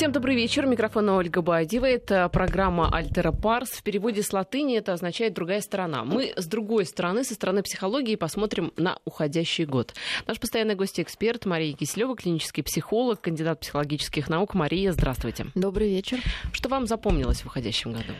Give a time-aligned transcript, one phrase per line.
[0.00, 0.64] Всем добрый вечер.
[0.64, 1.84] Микрофон Ольга Бадева.
[1.84, 3.68] Это программа «Альтера Парс».
[3.68, 6.04] В переводе с латыни это означает «другая сторона».
[6.04, 9.92] Мы с другой стороны, со стороны психологии, посмотрим на уходящий год.
[10.26, 14.54] Наш постоянный гость-эксперт Мария Киселева, клинический психолог, кандидат психологических наук.
[14.54, 15.48] Мария, здравствуйте.
[15.54, 16.18] Добрый вечер.
[16.54, 18.14] Что вам запомнилось в уходящем году?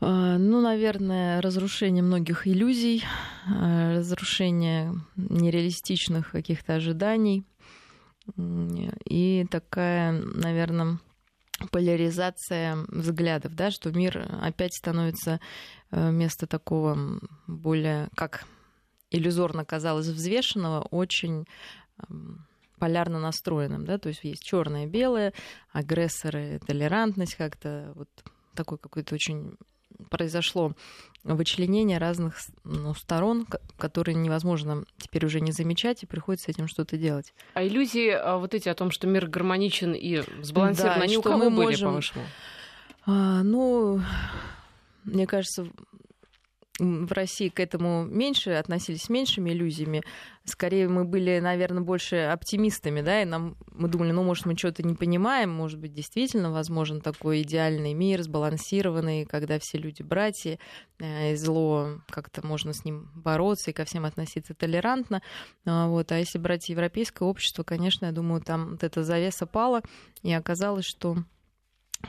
[0.00, 3.02] А, ну, наверное, разрушение многих иллюзий,
[3.52, 7.42] а, разрушение нереалистичных каких-то ожиданий
[8.36, 10.98] и такая, наверное,
[11.70, 15.40] поляризация взглядов, да, что мир опять становится
[15.90, 18.44] э, вместо такого более, как
[19.10, 21.46] иллюзорно казалось, взвешенного, очень
[22.78, 25.32] полярно настроенным, да, то есть есть черное и белое,
[25.72, 28.08] агрессоры, толерантность как-то вот
[28.54, 29.56] такой какой-то очень
[30.10, 30.74] произошло
[31.24, 36.96] вычленение разных ну, сторон, которые невозможно теперь уже не замечать, и приходится с этим что-то
[36.96, 37.34] делать.
[37.54, 41.22] А иллюзии а, вот эти о том, что мир гармоничен и сбалансирован, да, они у
[41.22, 41.88] кого мы были, можем...
[41.88, 42.24] по-вашему?
[43.06, 44.00] А, ну,
[45.04, 45.68] мне кажется,
[46.78, 50.02] в России к этому меньше относились меньшими иллюзиями.
[50.44, 54.82] Скорее, мы были, наверное, больше оптимистами, да, и нам мы думали, ну, может, мы что-то
[54.82, 60.58] не понимаем, может быть, действительно возможен такой идеальный мир, сбалансированный, когда все люди братья,
[61.00, 65.22] э, и зло как-то можно с ним бороться и ко всем относиться толерантно.
[65.66, 66.12] А вот.
[66.12, 69.82] А если брать европейское общество, конечно, я думаю, там вот эта завеса пала,
[70.22, 71.16] и оказалось, что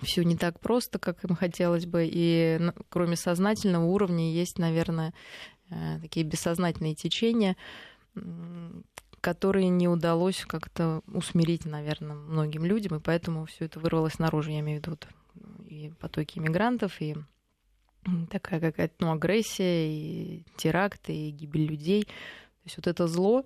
[0.02, 2.08] все не так просто, как им хотелось бы.
[2.12, 2.60] И
[2.90, 5.14] кроме сознательного уровня есть, наверное,
[5.70, 7.56] э, такие бессознательные течения,
[9.22, 14.60] которые не удалось как-то усмирить, наверное, многим людям, и поэтому все это вырвалось наружу, я
[14.60, 14.98] имею в виду
[15.68, 17.16] и потоки иммигрантов, и
[18.30, 22.04] такая какая-то ну, агрессия, и теракты, и гибель людей.
[22.06, 23.46] То есть вот это зло,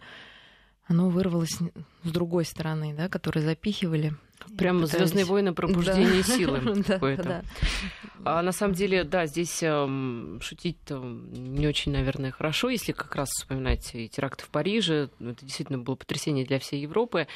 [0.86, 1.58] оно вырвалось
[2.04, 4.14] с другой стороны, да, которые запихивали
[4.58, 6.36] Прямо Звездные войны пробуждение да.
[6.36, 7.44] силы какое-то.
[8.26, 13.30] А на самом деле, да, здесь э, шутить не очень, наверное, хорошо, если как раз
[13.30, 15.09] вспоминать и теракты в Париже.
[15.20, 17.28] Это действительно было потрясение для всей Европы.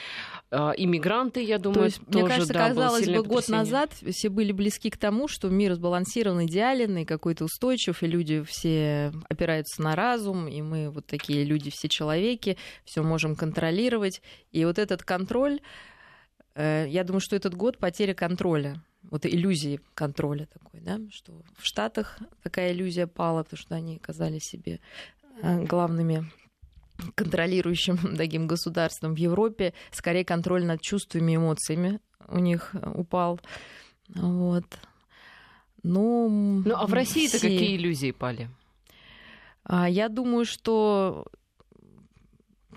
[0.50, 4.30] Э, иммигранты, я думаю, То есть, тоже, мне кажется, да, казалось бы, год назад все
[4.30, 9.82] были близки к тому, что мир сбалансирован, идеален и какой-то устойчив, и люди все опираются
[9.82, 14.22] на разум, и мы вот такие люди, все человеки, все можем контролировать.
[14.54, 15.60] И вот этот контроль
[16.58, 22.18] я думаю, что этот год потеря контроля, вот иллюзии контроля такой, да, что в Штатах
[22.44, 24.80] такая иллюзия пала, потому что они казались себе
[25.42, 26.30] э, главными
[27.16, 33.40] контролирующим таким государством в Европе, скорее контроль над чувствами и эмоциями у них упал.
[34.10, 34.66] Вот.
[35.84, 37.50] Ну, ну а в России-то все...
[37.50, 38.50] какие иллюзии пали?
[39.64, 41.28] А, я думаю, что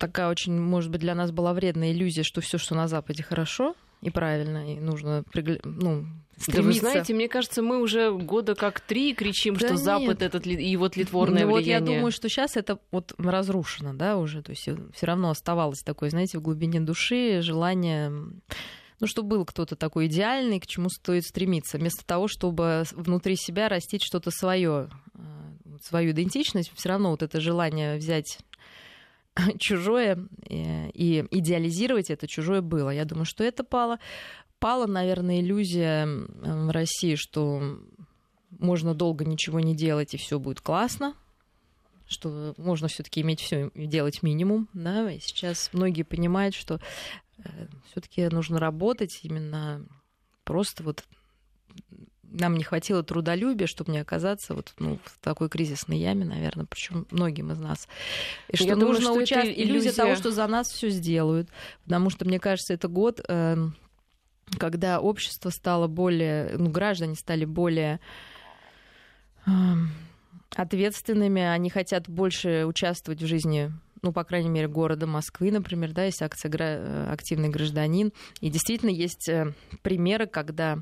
[0.00, 3.76] такая очень, может быть, для нас была вредная иллюзия, что все, что на Западе, хорошо
[4.00, 5.24] и правильно, и нужно
[5.64, 6.06] ну,
[6.36, 6.52] стремиться.
[6.52, 9.78] Да вы знаете, мне кажется, мы уже года как три кричим, да что нет.
[9.78, 11.80] Запад этот и его тлетворное ну, влияние.
[11.80, 14.62] Вот я думаю, что сейчас это вот разрушено, да, уже, то есть
[14.94, 18.10] все равно оставалось такое, знаете, в глубине души желание
[19.00, 23.70] ну, чтобы был кто-то такой идеальный, к чему стоит стремиться, вместо того, чтобы внутри себя
[23.70, 25.20] растить что-то свое, э,
[25.82, 28.38] свою идентичность, все равно вот это желание взять
[29.58, 32.90] чужое э, и идеализировать это чужое было.
[32.90, 33.98] Я думаю, что это пало.
[34.58, 37.78] Пала, наверное, иллюзия в России, что
[38.50, 41.14] можно долго ничего не делать и все будет классно,
[42.06, 45.10] что можно все-таки иметь все делать минимум, да.
[45.10, 46.80] И сейчас многие понимают, что
[47.38, 49.86] э, все-таки нужно работать именно
[50.44, 51.04] просто вот
[52.30, 57.06] нам не хватило трудолюбия, чтобы не оказаться вот ну, в такой кризисной яме, наверное, причем
[57.10, 57.88] многим из нас.
[58.48, 59.58] И что Я нужно думаю, что участвовать.
[59.58, 59.92] Иллюзия...
[59.92, 61.48] того, что за нас все сделают.
[61.84, 63.74] Потому что, мне кажется, это год, эм,
[64.58, 68.00] когда общество стало более, ну, граждане стали более
[69.46, 69.90] эм,
[70.54, 76.04] ответственными, они хотят больше участвовать в жизни ну, по крайней мере, города Москвы, например, да,
[76.04, 78.14] есть акция э, «Активный гражданин».
[78.40, 79.52] И действительно есть э,
[79.82, 80.78] примеры, когда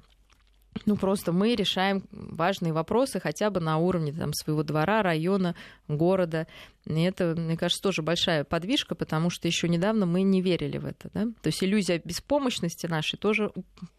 [0.87, 5.55] ну, просто мы решаем важные вопросы хотя бы на уровне там, своего двора, района,
[5.89, 6.47] города.
[6.87, 10.87] И это, мне кажется, тоже большая подвижка, потому что еще недавно мы не верили в
[10.87, 11.11] это.
[11.13, 11.25] Да?
[11.43, 13.53] То есть иллюзия беспомощности нашей тоже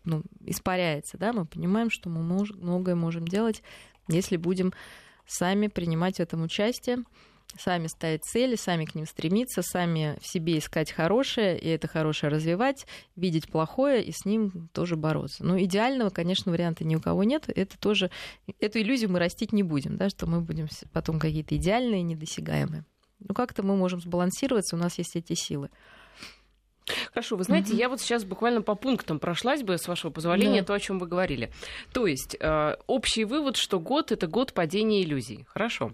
[0.04, 1.18] ну, испаряется.
[1.18, 1.34] Да?
[1.34, 3.62] Мы понимаем, что мы мож- многое можем делать,
[4.08, 4.74] если будем
[5.28, 7.04] сами принимать в этом участие
[7.58, 12.32] сами ставить цели, сами к ним стремиться, сами в себе искать хорошее, и это хорошее
[12.32, 12.86] развивать,
[13.16, 15.44] видеть плохое и с ним тоже бороться.
[15.44, 17.46] Но идеального, конечно, варианта ни у кого нет.
[17.48, 18.12] Это тоже,
[18.60, 22.86] эту иллюзию мы растить не будем, да, что мы будем потом какие-то идеальные, недосягаемые.
[23.20, 25.70] Ну, как-то мы можем сбалансироваться, у нас есть эти силы.
[27.14, 27.80] Хорошо, вы знаете, угу.
[27.80, 30.68] я вот сейчас буквально по пунктам прошлась бы, с вашего позволения, да.
[30.68, 31.52] то, о чем вы говорили.
[31.94, 35.46] То есть, э, общий вывод, что год это год падения иллюзий.
[35.48, 35.94] Хорошо.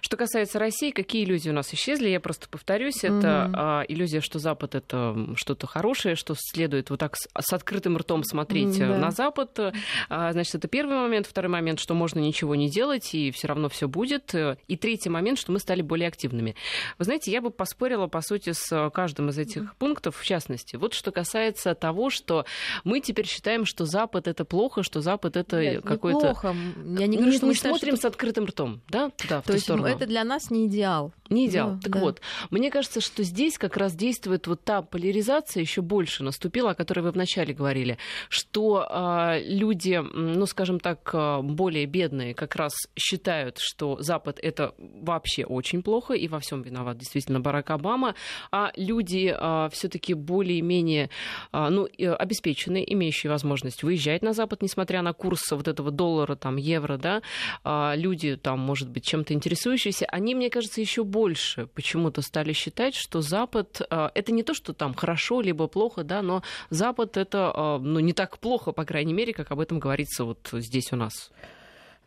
[0.00, 3.56] Что касается России, какие иллюзии у нас исчезли, я просто повторюсь, это угу.
[3.58, 8.24] э, иллюзия, что Запад это что-то хорошее, что следует вот так с, с открытым ртом
[8.24, 8.96] смотреть да.
[8.96, 9.58] на Запад.
[9.58, 9.72] Э,
[10.08, 11.26] значит, это первый момент.
[11.26, 14.34] Второй момент, что можно ничего не делать, и все равно все будет.
[14.34, 16.54] И третий момент, что мы стали более активными.
[16.98, 20.76] Вы знаете, я бы поспорила, по сути, с каждым из этих пунктов, в частности.
[20.76, 22.44] Вот что касается того, что
[22.84, 26.20] мы теперь считаем, что Запад это плохо, что Запад это какой-то...
[26.20, 26.54] Плохо.
[26.98, 28.02] Я не говорю, не, что мы не смотрим что...
[28.02, 29.10] с открытым ртом, да?
[29.28, 29.86] Да, То есть сторону.
[29.86, 31.12] это для нас не идеал.
[31.30, 31.72] Не идеал.
[31.72, 32.00] Ну, так да.
[32.00, 36.74] вот, мне кажется, что здесь как раз действует вот та поляризация еще больше наступила, о
[36.74, 37.98] которой вы вначале говорили,
[38.28, 44.74] что э, люди, ну, скажем так, а, более бедные как раз считают, что Запад это
[44.78, 48.14] вообще очень плохо и во всем виноват действительно Барак Обама,
[48.52, 51.08] а люди э, все-таки более-менее
[51.52, 51.88] а, ну,
[52.18, 57.22] обеспеченные, имеющие возможность выезжать на Запад, несмотря на курс вот этого доллара, там, евро, да,
[57.64, 62.94] а, люди, там, может быть, чем-то интересующиеся, они, мне кажется, еще больше почему-то стали считать,
[62.94, 67.78] что Запад а, это не то, что там хорошо либо плохо, да, но Запад это
[67.80, 71.30] ну, не так плохо, по крайней мере, как об этом говорится вот здесь у нас.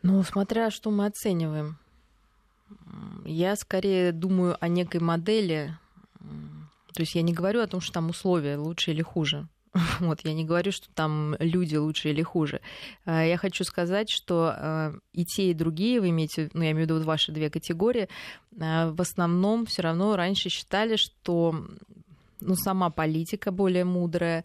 [0.02, 1.76] Ну, смотря что мы оцениваем.
[3.24, 5.76] Я скорее думаю о некой модели
[6.92, 9.48] то есть я не говорю о том, что там условия лучше или хуже.
[10.00, 12.60] Вот, я не говорю, что там люди лучше или хуже.
[13.04, 16.86] А, я хочу сказать, что а, и те, и другие, вы имеете, ну, я имею
[16.86, 18.08] в виду ваши две категории,
[18.60, 21.54] а, в основном все равно раньше считали, что
[22.40, 24.44] ну, сама политика более мудрая,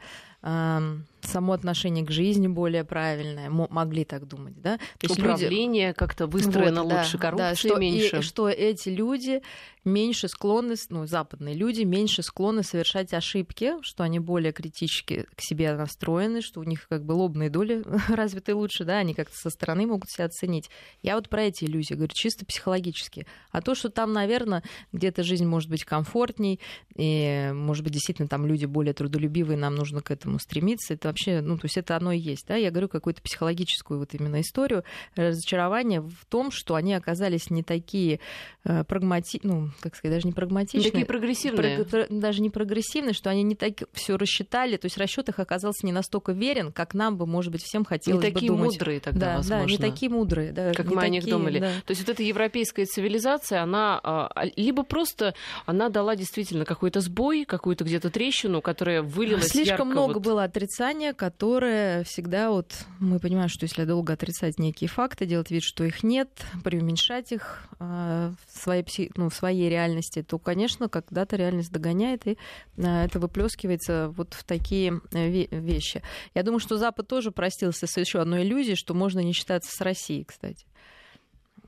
[1.26, 4.78] само отношение к жизни более правильное, могли так думать, да?
[4.78, 5.98] То есть Управление люди...
[5.98, 8.18] как-то выстроено вот, лучше, да, коррупция да, что, меньше.
[8.18, 9.42] И, что эти люди
[9.86, 15.74] меньше склонны, ну, западные люди меньше склонны совершать ошибки, что они более критически к себе
[15.76, 19.86] настроены, что у них как бы лобные доли развиты лучше, да, они как-то со стороны
[19.86, 20.70] могут себя оценить.
[21.02, 23.28] Я вот про эти иллюзии говорю, чисто психологически.
[23.52, 26.60] А то, что там, наверное, где-то жизнь может быть комфортней,
[26.96, 31.40] и, может быть, действительно там люди более трудолюбивые, нам нужно к этому стремиться, это вообще,
[31.40, 34.84] ну, то есть это оно и есть, да, я говорю какую-то психологическую вот именно историю,
[35.16, 38.20] разочарование в том, что они оказались не такие
[38.66, 39.40] э, прагмати...
[39.44, 40.84] ну, как сказать, даже не прагматичные.
[40.84, 41.86] Не такие прогрессивные.
[41.86, 42.08] Про...
[42.10, 45.94] Даже не прогрессивные, что они не так все рассчитали, то есть расчет их оказался не
[45.94, 49.38] настолько верен, как нам бы, может быть, всем хотелось не бы такие мудрые тогда, да,
[49.38, 49.66] возможно.
[49.66, 50.52] Да, не такие мудрые.
[50.52, 51.60] Да, как мы такие, о них думали.
[51.60, 51.72] Да.
[51.86, 55.34] То есть вот эта европейская цивилизация, она а, либо просто
[55.66, 60.24] она дала действительно какой-то сбой, какую-то где-то трещину, которая вылилась Слишком ярко много вот...
[60.24, 65.64] было отрицания, которое всегда вот мы понимаем, что если долго отрицать некие факты, делать вид,
[65.64, 66.30] что их нет,
[66.64, 72.38] преуменьшать их э, в своей, ну, в своей реальности, то, конечно, когда-то реальность догоняет, и
[72.78, 76.02] э, это выплескивается вот в такие э, вещи.
[76.34, 79.82] Я думаю, что Запад тоже простился с еще одной иллюзией, что можно не считаться с
[79.82, 80.66] Россией, кстати.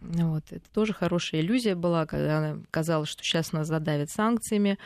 [0.01, 0.44] Вот.
[0.51, 4.77] Это тоже хорошая иллюзия была, когда казалось, что сейчас нас задавят санкциями.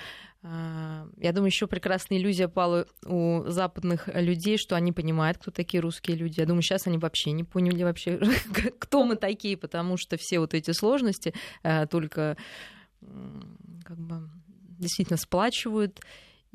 [0.44, 5.81] А, я думаю, еще прекрасная иллюзия пала у западных людей, что они понимают, кто такие
[5.81, 6.40] русские люди.
[6.40, 8.19] Я думаю, сейчас они вообще не поняли вообще,
[8.80, 12.38] кто мы такие, потому что все вот эти сложности а, только
[13.84, 14.30] как бы
[14.80, 16.00] действительно сплачивают.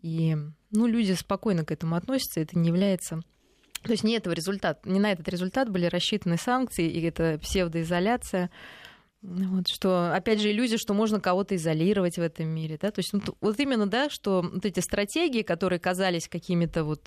[0.00, 0.36] И
[0.70, 3.22] ну, люди спокойно к этому относятся, это не является
[3.86, 8.50] то есть не этого результат, не на этот результат были рассчитаны санкции, и это псевдоизоляция.
[9.22, 12.78] Вот, что, опять же, иллюзия, что можно кого-то изолировать в этом мире.
[12.80, 12.90] Да?
[12.90, 17.00] То есть вот, вот именно, да, что вот эти стратегии, которые казались какими-то вот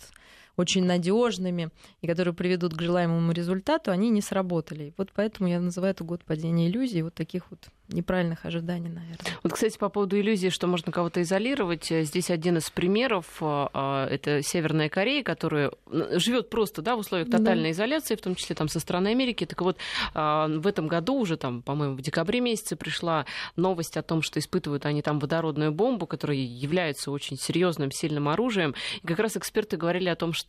[0.60, 1.70] очень надежными
[2.02, 4.94] и которые приведут к желаемому результату, они не сработали.
[4.98, 9.18] Вот поэтому я называю это год падения иллюзий, вот таких вот неправильных ожиданий, наверное.
[9.44, 13.68] Вот, кстати, по поводу иллюзии, что можно кого-то изолировать, э, здесь один из примеров э,
[13.74, 17.72] э, это Северная Корея, которая живет просто да, в условиях тотальной да.
[17.72, 19.46] изоляции, в том числе там со стороны Америки.
[19.46, 19.78] Так вот,
[20.14, 23.26] в этом году уже, там, по-моему, в декабре месяце пришла
[23.56, 28.76] новость о том, что испытывают они там водородную бомбу, которая является очень серьезным, сильным оружием.
[29.02, 30.49] И как раз эксперты говорили о том, что,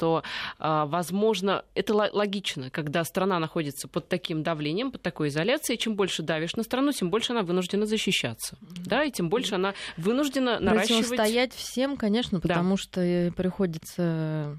[0.59, 6.57] возможно, это логично, когда страна находится под таким давлением, под такой изоляцией, чем больше давишь
[6.57, 8.57] на страну, тем больше она вынуждена защищаться.
[8.61, 11.09] Да, и тем больше она вынуждена наращивать...
[11.09, 12.83] Противостоять всем, конечно, потому да.
[12.83, 14.59] что приходится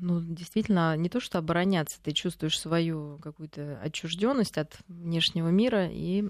[0.00, 6.24] ну, действительно, не то, что обороняться, ты чувствуешь свою какую-то отчужденность от внешнего мира, и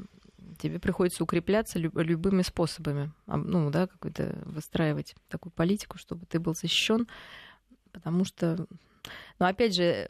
[0.58, 7.06] тебе приходится укрепляться любыми способами, ну, да, какой-то выстраивать такую политику, чтобы ты был защищен,
[7.92, 8.66] потому что,
[9.38, 10.08] ну, опять же,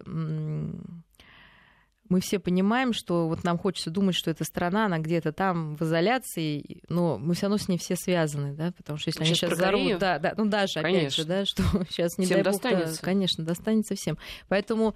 [2.09, 5.83] мы все понимаем, что вот нам хочется думать, что эта страна, она где-то там в
[5.83, 9.35] изоляции, но мы все равно с ней все связаны, да, потому что если сейчас они
[9.35, 10.99] сейчас взорвут, да, да, ну даже конечно.
[10.99, 13.03] опять же, да, что сейчас не всем дай бог, достанется.
[13.03, 14.19] конечно, достанется всем.
[14.49, 14.95] Поэтому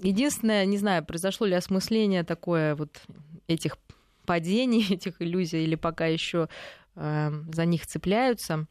[0.00, 3.00] единственное, не знаю, произошло ли осмысление такое вот
[3.48, 3.76] этих
[4.24, 6.48] падений, этих иллюзий, или пока еще
[6.94, 8.66] э, за них цепляются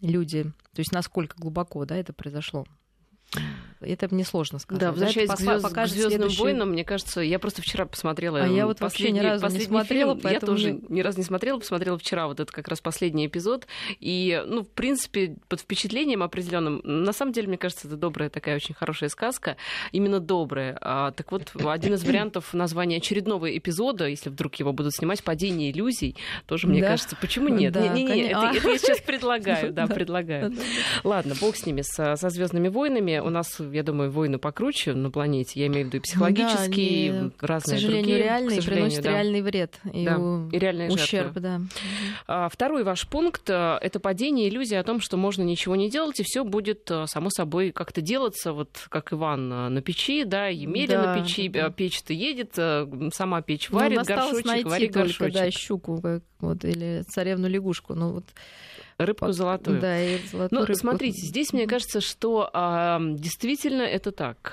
[0.00, 2.64] люди, то есть насколько глубоко, да, это произошло.
[3.80, 4.80] Это мне сложно сказать.
[4.80, 6.40] Да, возвращаясь да, к, звезд, к Звездным следующий...
[6.40, 8.42] войнам, мне кажется, я просто вчера посмотрела.
[8.42, 10.32] А я вот вообще ни разу не смотрела, фильм.
[10.32, 10.82] Я тоже мне...
[10.88, 13.66] ни разу не смотрела, посмотрела вчера вот этот как раз последний эпизод.
[14.00, 18.56] И, ну, в принципе, под впечатлением определенным, на самом деле, мне кажется, это добрая такая
[18.56, 19.56] очень хорошая сказка,
[19.92, 20.76] именно добрая.
[20.80, 25.70] А, так вот, один из вариантов названия очередного эпизода, если вдруг его будут снимать, «Падение
[25.70, 26.16] иллюзий»,
[26.46, 26.88] тоже, мне да?
[26.88, 27.72] кажется, почему нет?
[27.72, 30.52] Да, не, не, не, это, это я сейчас предлагаю, да, предлагаю.
[31.04, 33.18] Ладно, бог с ними, со Звездными войнами.
[33.18, 35.60] У нас я думаю, войны покруче на планете.
[35.60, 38.18] Я имею в виду и психологические, да, и, разные к сожалению, другие.
[38.18, 39.10] Реальные, к сожалению, приносят да.
[39.10, 40.18] реальный вред и, да.
[40.18, 40.48] у...
[40.48, 41.32] и реальный ущерб.
[41.34, 41.60] Да.
[42.26, 46.20] А, второй ваш пункт э,— это падение иллюзии о том, что можно ничего не делать,
[46.20, 50.46] и все будет э, само собой как-то делаться, вот как Иван э, на печи, да,
[50.48, 51.70] Емеля да, на печи, да.
[51.70, 52.54] печь-то едет,
[53.14, 55.34] сама печь варит, ну, горшочек, варит только, горшочек.
[55.34, 56.02] Да, щуку
[56.40, 57.94] вот, или царевну-лягушку.
[57.94, 58.24] Ну, вот
[58.98, 59.80] Рыбку золотую.
[59.80, 60.80] Да, и золотую Ну, рыбку.
[60.80, 64.52] смотрите, здесь мне кажется, что а, действительно это так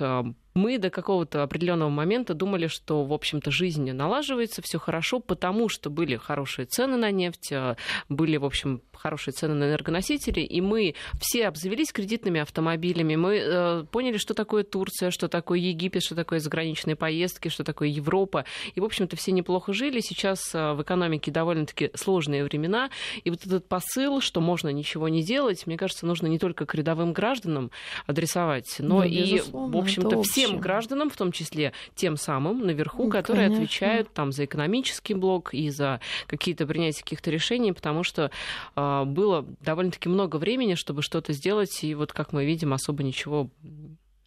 [0.55, 5.89] мы до какого-то определенного момента думали, что, в общем-то, жизнь налаживается, все хорошо, потому что
[5.89, 7.75] были хорошие цены на нефть, а,
[8.07, 13.83] были, в общем, хорошие цены на энергоносители, и мы все обзавелись кредитными автомобилями, мы э,
[13.91, 18.45] поняли, что такое Турция, что такое Египет, что такое заграничные поездки, что такое Европа,
[18.75, 19.99] и, в общем-то, все неплохо жили.
[19.99, 22.89] Сейчас э, в экономике довольно-таки сложные времена,
[23.25, 26.73] и вот этот посыл, что можно ничего не делать, мне кажется, нужно не только к
[26.75, 27.71] рядовым гражданам
[28.07, 33.05] адресовать, но да, и, в общем-то, всем всем гражданам, в том числе тем самым наверху,
[33.05, 33.63] ну, которые конечно.
[33.63, 38.31] отвечают там за экономический блок и за какие-то принятия каких-то решений, потому что
[38.75, 43.49] э, было довольно-таки много времени, чтобы что-то сделать, и вот как мы видим, особо ничего,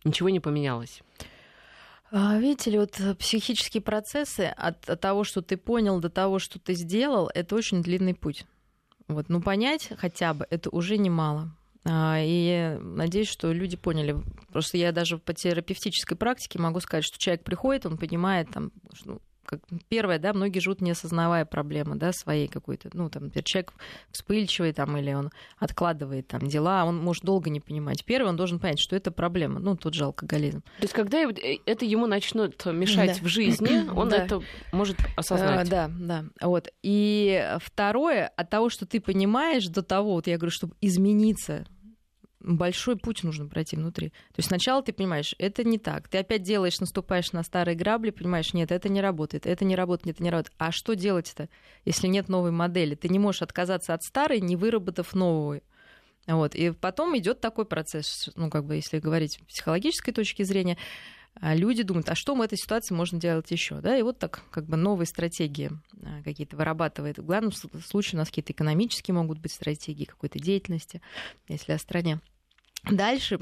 [0.05, 1.03] ничего не поменялось.
[2.11, 6.59] А, видите ли, вот психические процессы от, от того, что ты понял, до того, что
[6.59, 8.47] ты сделал, это очень длинный путь.
[9.09, 11.51] Вот, ну понять хотя бы это уже немало.
[11.85, 14.17] А, и надеюсь, что люди поняли.
[14.53, 18.73] Просто я даже по терапевтической практике могу сказать, что человек приходит, он понимает, там,
[19.05, 23.45] ну, как, первое, да, многие живут не осознавая проблемы, да, своей какой-то, ну, там, например,
[23.45, 23.73] человек
[24.11, 28.05] вспыльчивый, там, или он откладывает там дела, он может долго не понимать.
[28.05, 30.61] Первый, он должен понять, что это проблема, ну, тот же алкоголизм.
[30.61, 33.25] То есть, когда это ему начнет мешать да.
[33.25, 34.19] в жизни, он да.
[34.19, 35.67] это может осознать.
[35.69, 36.69] А, да, да, вот.
[36.83, 41.65] И второе, от того, что ты понимаешь, до того, вот я говорю, чтобы измениться,
[42.41, 44.11] большой путь нужно пройти внутри.
[44.11, 46.09] То есть сначала ты понимаешь, это не так.
[46.09, 50.17] Ты опять делаешь, наступаешь на старые грабли, понимаешь, нет, это не работает, это не работает,
[50.17, 50.55] это не работает.
[50.59, 51.49] А что делать-то,
[51.85, 52.95] если нет новой модели?
[52.95, 55.63] Ты не можешь отказаться от старой, не выработав новую.
[56.27, 56.55] Вот.
[56.55, 60.77] И потом идет такой процесс, ну, как бы, если говорить с психологической точки зрения,
[61.41, 63.81] люди думают, а что в этой ситуации можно делать еще?
[63.81, 63.97] Да?
[63.97, 65.71] И вот так как бы новые стратегии
[66.03, 67.19] а, какие-то вырабатывает.
[67.19, 71.01] В главном случае у нас какие-то экономические могут быть стратегии какой-то деятельности,
[71.49, 72.21] если о стране.
[72.91, 73.39] Дальше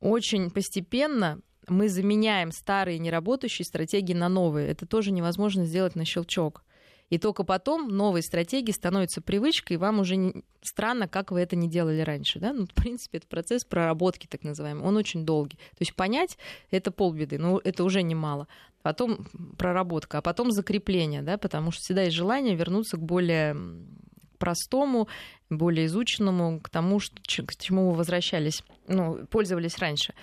[0.00, 4.68] очень постепенно мы заменяем старые неработающие стратегии на новые.
[4.68, 6.62] Это тоже невозможно сделать на щелчок.
[7.08, 10.44] И только потом новые стратегии становятся привычкой, и вам уже не...
[10.60, 12.40] странно, как вы это не делали раньше.
[12.40, 12.52] Да?
[12.52, 15.56] Ну, в принципе, это процесс проработки, так называемый, он очень долгий.
[15.56, 16.36] То есть понять—
[16.70, 18.48] это полбеды, но это уже немало.
[18.82, 23.56] Потом проработка, а потом закрепление, да, потому что всегда есть желание вернуться к более
[24.36, 25.08] простому,
[25.50, 30.14] более изученному, к тому, что, к чему вы возвращались, ну, пользовались раньше.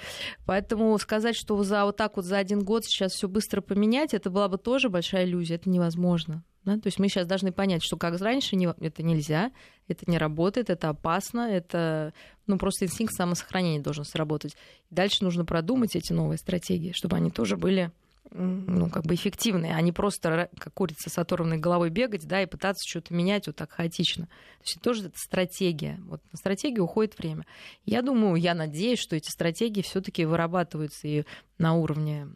[0.46, 4.30] Поэтому сказать, что за вот так вот за один год сейчас все быстро поменять, это
[4.30, 6.44] была бы тоже большая иллюзия, это невозможно.
[6.66, 6.76] Да?
[6.78, 9.52] То есть мы сейчас должны понять, что как раньше не, это нельзя,
[9.88, 12.14] это не работает, это опасно, это
[12.48, 14.56] ну, просто инстинкт самосохранения должен сработать.
[14.90, 17.92] Дальше нужно продумать эти новые стратегии, чтобы они тоже были
[18.32, 22.46] ну, как бы эффективные, а не просто как курица с оторванной головой бегать, да, и
[22.46, 24.26] пытаться что-то менять вот так хаотично.
[24.26, 26.00] То есть это тоже это стратегия.
[26.06, 27.46] Вот на стратегию уходит время.
[27.86, 31.24] Я думаю, я надеюсь, что эти стратегии все таки вырабатываются и
[31.58, 32.28] на уровне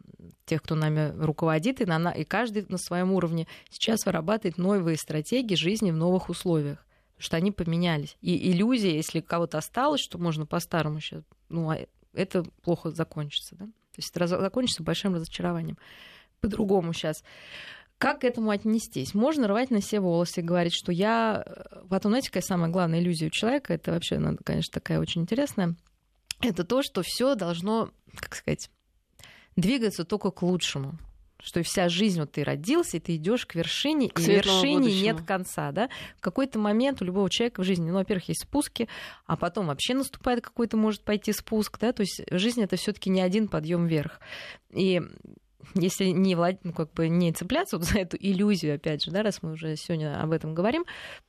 [0.46, 5.56] тех, кто нами руководит, и, на, и каждый на своем уровне сейчас вырабатывает новые стратегии
[5.56, 6.84] жизни в новых условиях
[7.20, 8.16] что они поменялись.
[8.22, 11.80] И иллюзия, если кого-то осталось, что можно по-старому сейчас, ну, а
[12.14, 13.68] это плохо закончится, да?
[13.98, 15.78] То есть это закончится большим разочарованием.
[16.40, 17.24] По-другому сейчас.
[17.98, 19.16] Как к этому отнестись?
[19.16, 21.44] Можно рвать на все волосы и говорить, что я...
[21.90, 23.74] Потом, знаете, какая самая главная иллюзия у человека?
[23.74, 25.76] Это вообще, ну, конечно, такая очень интересная.
[26.42, 28.70] Это то, что все должно, как сказать,
[29.56, 31.00] двигаться только к лучшему.
[31.40, 35.04] Что вся жизнь, вот ты родился, и ты идешь к вершине, к и вершине будущему.
[35.04, 35.90] нет конца, да?
[36.18, 38.88] В какой-то момент у любого человека в жизни, ну, во-первых, есть спуски,
[39.26, 43.10] а потом вообще наступает какой-то, может пойти спуск, да, то есть жизнь это все таки
[43.10, 44.20] не один подъем вверх.
[44.72, 45.02] И
[45.76, 46.64] если не, влад...
[46.64, 49.76] ну, как бы не цепляться вот за эту иллюзию, опять же, да, раз мы уже
[49.76, 50.86] сегодня об этом говорим,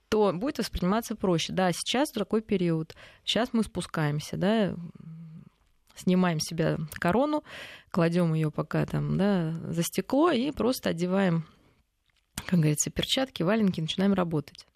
[0.09, 1.53] то будет восприниматься проще.
[1.53, 4.75] Да, сейчас такой период, сейчас мы спускаемся, да,
[5.99, 7.45] снимаем себя корону,
[7.91, 11.45] кладем ее пока там, да, за стекло и просто одеваем,
[12.47, 14.67] как говорится, перчатки, валенки, начинаем работать.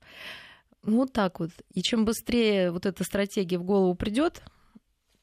[0.82, 1.50] Вот так вот.
[1.72, 4.42] И чем быстрее вот эта стратегия в голову придет,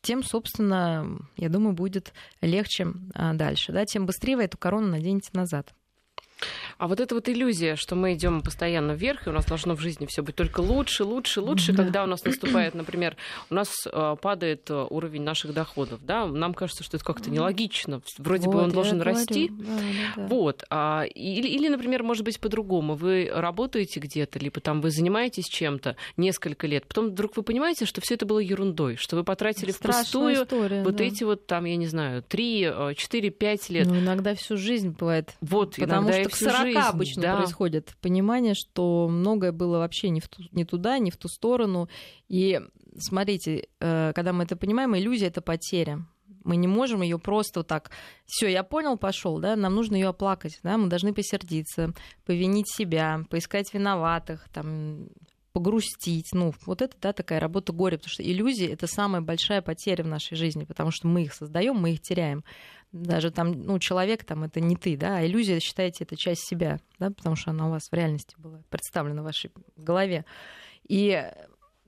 [0.01, 3.73] тем, собственно, я думаю, будет легче а, дальше.
[3.73, 3.85] Да?
[3.85, 5.73] Тем быстрее вы эту корону наденете назад.
[6.77, 9.81] А вот эта вот иллюзия, что мы идем постоянно вверх, и у нас должно в
[9.81, 11.83] жизни все быть только лучше, лучше, лучше, да.
[11.83, 13.17] когда у нас наступает, например,
[13.49, 18.01] у нас э, падает э, уровень наших доходов, да, нам кажется, что это как-то нелогично,
[18.17, 19.81] вроде вот, бы он должен расти, да, да,
[20.15, 20.27] да.
[20.27, 25.45] вот, а, или, или, например, может быть по-другому, вы работаете где-то, либо там вы занимаетесь
[25.45, 29.71] чем-то несколько лет, потом вдруг вы понимаете, что все это было ерундой, что вы потратили
[29.71, 31.03] Страшная впустую история, вот да.
[31.03, 33.87] эти вот там, я не знаю, 3, 4, 5 лет.
[33.87, 35.33] Ну, иногда всю жизнь бывает.
[35.41, 37.37] Вот, потому что к 40 жизнь, обычно да.
[37.37, 37.95] происходит.
[38.01, 41.89] Понимание, что многое было вообще не, в ту, не туда, не в ту сторону.
[42.27, 42.61] И
[42.97, 46.05] смотрите, э, когда мы это понимаем, иллюзия это потеря.
[46.43, 47.91] Мы не можем ее просто вот так.
[48.25, 49.55] Все, я понял, пошел, да.
[49.55, 50.77] Нам нужно ее оплакать, да.
[50.77, 51.93] Мы должны посердиться,
[52.25, 55.09] повинить себя, поискать виноватых, там
[55.51, 56.29] погрустить.
[56.31, 60.07] Ну, вот это, да, такая работа горя, потому что иллюзии— это самая большая потеря в
[60.07, 62.43] нашей жизни, потому что мы их создаем, мы их теряем
[62.91, 66.79] даже там, ну, человек там это не ты, да, а иллюзия, считаете, это часть себя,
[66.97, 70.25] да, потому что она у вас в реальности была представлена в вашей голове.
[70.87, 71.23] И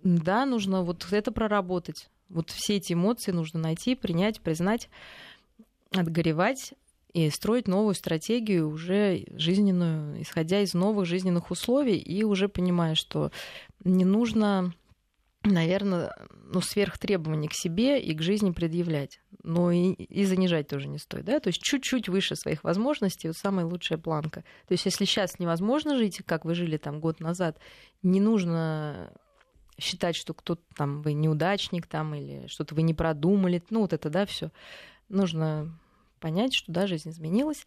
[0.03, 2.09] да, нужно вот это проработать.
[2.29, 4.89] Вот все эти эмоции нужно найти, принять, признать,
[5.91, 6.73] отгоревать
[7.13, 13.31] и строить новую стратегию уже жизненную, исходя из новых жизненных условий и уже понимая, что
[13.83, 14.73] не нужно
[15.43, 16.15] наверное,
[16.53, 19.19] ну, сверхтребований к себе и к жизни предъявлять.
[19.43, 21.25] Но и, и занижать тоже не стоит.
[21.25, 21.39] Да?
[21.39, 24.43] То есть чуть-чуть выше своих возможностей, вот самая лучшая планка.
[24.67, 27.59] То есть если сейчас невозможно жить, как вы жили там год назад,
[28.03, 29.11] не нужно
[29.79, 33.63] считать, что кто-то там вы неудачник там или что-то вы не продумали.
[33.71, 34.51] Ну, вот это, да, все.
[35.09, 35.75] Нужно
[36.19, 37.65] понять, что да, жизнь изменилась.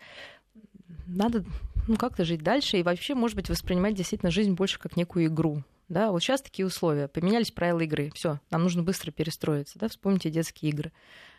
[1.06, 1.44] Надо
[1.88, 5.64] ну, как-то жить дальше и вообще, может быть, воспринимать действительно жизнь больше как некую игру
[5.88, 10.30] да, вот сейчас такие условия, поменялись правила игры, все, нам нужно быстро перестроиться, да, вспомните
[10.30, 10.92] детские игры.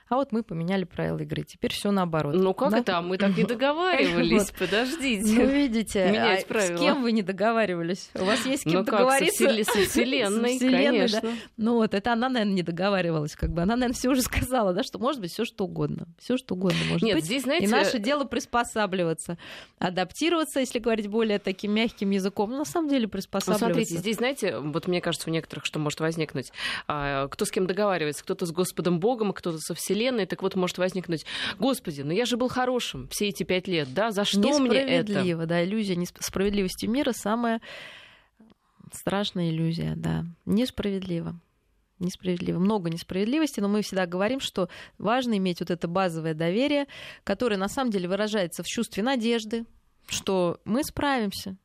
[0.07, 1.43] А вот мы поменяли правила игры.
[1.43, 2.35] Теперь все наоборот.
[2.35, 2.77] Ну как да?
[2.77, 3.01] это?
[3.01, 4.51] Мы так не договаривались.
[4.59, 5.33] Подождите.
[5.33, 6.77] Ну видите, Менять а правила.
[6.77, 8.11] с кем вы не договаривались?
[8.13, 9.45] У вас есть с кем ну, договориться?
[9.65, 11.33] Со Вселенной, конечно.
[11.57, 13.35] Ну вот, это она, наверное, не договаривалась.
[13.35, 13.63] Как бы.
[13.63, 16.07] Она, наверное, все уже сказала, да, что может быть все что угодно.
[16.19, 17.25] Все что угодно может Нет, быть.
[17.25, 17.65] Здесь, знаете...
[17.65, 19.39] И наше дело приспосабливаться,
[19.79, 22.51] адаптироваться, если говорить более таким мягким языком.
[22.51, 23.67] Ну, на самом деле приспосабливаться.
[23.67, 26.51] Ну, смотрите, здесь, знаете, вот мне кажется, у некоторых что может возникнуть.
[26.87, 28.23] А, кто с кем договаривается?
[28.23, 31.25] Кто-то с Господом Богом, кто-то со Вселенной Вселенной, так вот может возникнуть,
[31.58, 35.08] господи, ну я же был хорошим все эти пять лет, да, за что мне это?
[35.08, 37.62] Несправедливо, да, иллюзия несправедливости мира самая
[38.91, 41.39] страшная иллюзия, да, несправедливо.
[41.97, 42.60] Несправедливо.
[42.60, 46.88] Много несправедливости, но мы всегда говорим, что важно иметь вот это базовое доверие,
[47.23, 49.63] которое на самом деле выражается в чувстве надежды,
[50.10, 51.55] что мы справимся,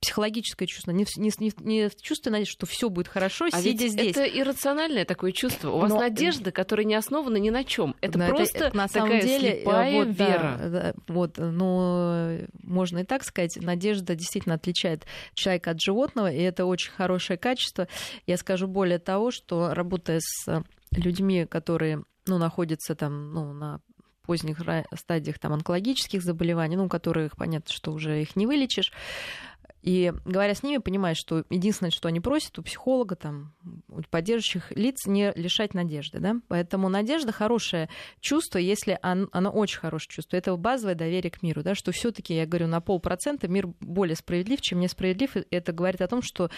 [0.00, 4.16] психологическое чувство, не, не, не, не чувство надежды, что все будет хорошо, а сидя здесь.
[4.16, 5.70] Это иррациональное такое чувство.
[5.70, 5.98] У вас Но...
[5.98, 7.96] надежда, которая не основана ни на чем.
[8.00, 10.56] Это Но просто это, на самом такая деле слепая вот, вера.
[10.58, 16.40] Да, да, вот, но можно и так сказать, надежда действительно отличает человека от животного, и
[16.40, 17.88] это очень хорошее качество.
[18.26, 23.80] Я скажу более того, что работая с людьми, которые ну, находятся там ну, на
[24.24, 24.60] поздних
[24.94, 28.92] стадиях там, онкологических заболеваний, ну, у которых понятно, что уже их не вылечишь,
[29.84, 33.52] и говоря с ними, понимаешь, что единственное, что они просят у психолога, там,
[33.88, 36.20] у поддерживающих лиц, не лишать надежды.
[36.20, 36.36] Да?
[36.48, 40.38] Поэтому надежда хорошее чувство, если оно, оно очень хорошее чувство.
[40.38, 44.62] Это базовое доверие к миру, да, что все-таки, я говорю, на полпроцента мир более справедлив,
[44.62, 45.36] чем несправедлив.
[45.50, 46.50] Это говорит о том, что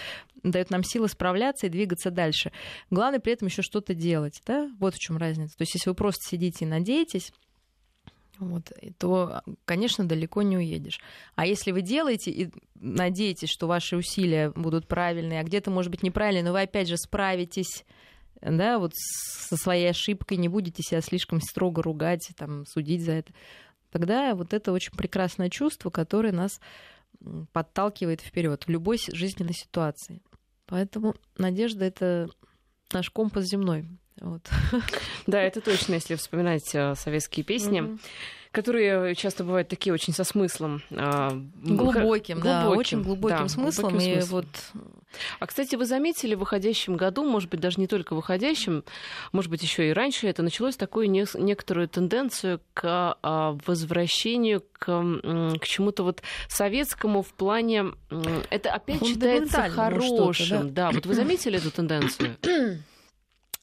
[0.44, 2.52] дает нам силы справляться и двигаться дальше.
[2.90, 4.40] Главное при этом еще что-то делать.
[4.46, 4.70] Да?
[4.78, 5.56] Вот в чем разница.
[5.56, 7.32] То есть, если вы просто сидите и надеетесь,
[8.38, 11.00] вот, то, конечно, далеко не уедешь.
[11.34, 16.02] А если вы делаете и надеетесь, что ваши усилия будут правильные, а где-то, может быть,
[16.02, 17.84] неправильные, но вы опять же справитесь
[18.42, 23.32] да, вот со своей ошибкой, не будете себя слишком строго ругать, там, судить за это,
[23.90, 26.60] тогда вот это очень прекрасное чувство, которое нас
[27.52, 30.20] подталкивает вперед в любой жизненной ситуации.
[30.66, 32.28] Поэтому надежда это
[32.92, 33.86] наш компас земной.
[34.20, 34.42] Вот.
[35.26, 37.98] Да, это точно, если вспоминать э, советские песни.
[38.52, 40.82] которые часто бывают такие очень со смыслом.
[40.90, 43.90] А, глубоким, да, глубоким, очень глубоким да, смыслом.
[43.90, 44.46] Глубоким и смыслом.
[44.72, 44.82] вот...
[45.40, 48.82] А, кстати, вы заметили в выходящем году, может быть, даже не только в выходящем,
[49.32, 54.86] может быть, еще и раньше, это началось такую не, некоторую тенденцию к а, возвращению к,
[54.86, 57.92] к чему-то вот советскому в плане...
[58.48, 60.72] Это опять считается хорошим.
[60.72, 60.86] Да?
[60.86, 62.38] да, вот вы заметили эту тенденцию?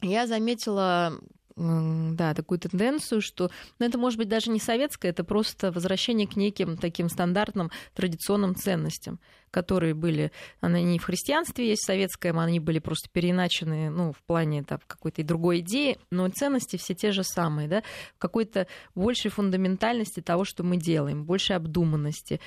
[0.04, 1.20] Я заметила
[1.56, 6.36] да, такую тенденцию, что ну, это может быть даже не советское, это просто возвращение к
[6.36, 9.20] неким таким стандартным традиционным ценностям,
[9.54, 14.64] которые были, они не в христианстве есть советское, они были просто переиначены ну, в плане
[14.64, 17.84] там, какой-то другой идеи, но ценности все те же самые, да,
[18.18, 22.42] какой-то большей фундаментальности того, что мы делаем, большей обдуманности,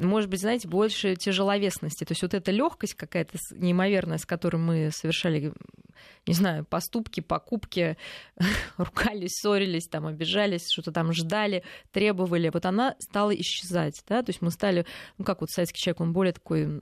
[0.00, 2.04] может быть, знаете, больше тяжеловесности.
[2.04, 5.52] То есть вот эта легкость какая-то неимоверная, с которой мы совершали
[6.26, 7.96] не знаю, поступки, покупки,
[8.76, 14.42] ругались, ссорились, там, обижались, что-то там ждали, требовали, вот она стала исчезать, да, то есть
[14.42, 14.84] мы стали,
[15.16, 16.32] ну, как вот советский человек, он более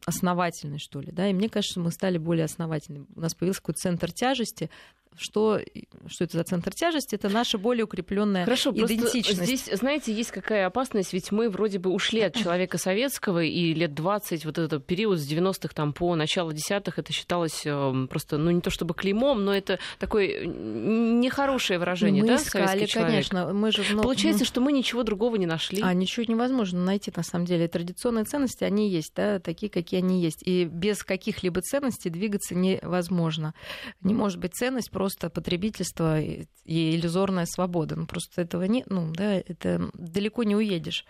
[0.05, 3.07] основательный, что ли, да, и мне кажется, мы стали более основательными.
[3.14, 4.70] У нас появился какой-то центр тяжести,
[5.18, 5.61] что,
[6.07, 7.14] что это за центр тяжести?
[7.14, 9.42] Это наша более укрепленная Хорошо, идентичность.
[9.42, 13.94] Здесь, знаете, есть какая опасность, ведь мы вроде бы ушли от человека советского, и лет
[13.94, 18.50] 20, вот этот период с 90-х там, по начало десятых, это считалось эм, просто, ну
[18.50, 23.52] не то чтобы клеймом, но это такое нехорошее выражение, мы да, искали, конечно.
[23.52, 25.83] Мы же, ну, Получается, что мы ничего другого не нашли.
[25.83, 27.68] А ничего невозможно найти, на самом деле.
[27.68, 30.42] Традиционные ценности, они есть, да, такие, какие они есть.
[30.44, 33.55] И без каких-либо ценностей двигаться невозможно.
[34.02, 37.95] Не может быть ценность просто просто потребительство и иллюзорная свобода.
[37.95, 41.07] Ну, просто этого нет, ну, да, это далеко не уедешь,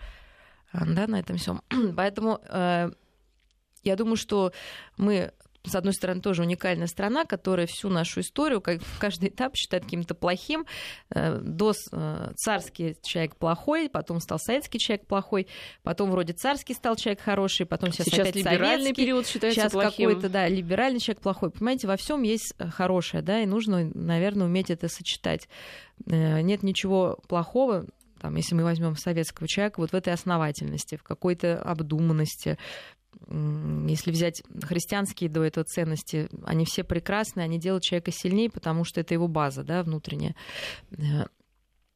[0.71, 1.63] а, да, на этом всем.
[1.97, 2.91] Поэтому э,
[3.83, 4.51] я думаю, что
[4.97, 5.31] мы
[5.67, 10.15] с одной стороны, тоже уникальная страна, которая всю нашу историю, как каждый этап считает каким-то
[10.15, 10.65] плохим.
[11.09, 15.47] Э, до э, царский человек плохой, потом стал советский человек плохой,
[15.83, 19.71] потом вроде царский стал человек хороший, потом сейчас, сейчас опять либеральный советский, период считается сейчас
[19.71, 20.09] плохим.
[20.09, 21.51] какой-то, да, либеральный человек плохой.
[21.51, 25.47] Понимаете, во всем есть э, хорошее, да, и нужно, наверное, уметь это сочетать.
[26.05, 27.85] Нет ничего плохого
[28.19, 32.57] там, если мы возьмем советского человека, вот в этой основательности, в какой-то обдуманности,
[33.87, 39.01] если взять христианские до этого ценности, они все прекрасны, они делают человека сильнее, потому что
[39.01, 40.35] это его база да, внутренняя.
[40.91, 41.25] Э,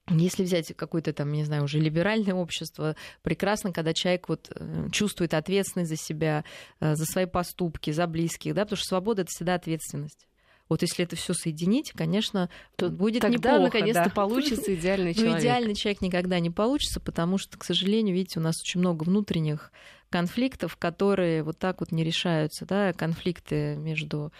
[0.09, 5.33] если взять какое-то там, не знаю, уже либеральное общество, прекрасно, когда человек вот э, чувствует
[5.33, 6.43] ответственность за себя,
[6.79, 10.27] э, за свои поступки, за близких, да, потому что свобода— это всегда ответственность.
[10.71, 13.59] Вот если это все соединить, конечно, то будет Тогда, неплохо.
[13.59, 14.09] наконец-то, да.
[14.09, 15.33] получится идеальный человек.
[15.33, 19.03] Но идеальный человек никогда не получится, потому что, к сожалению, видите, у нас очень много
[19.03, 19.73] внутренних
[20.09, 24.31] конфликтов, которые вот так вот не решаются, да, конфликты между,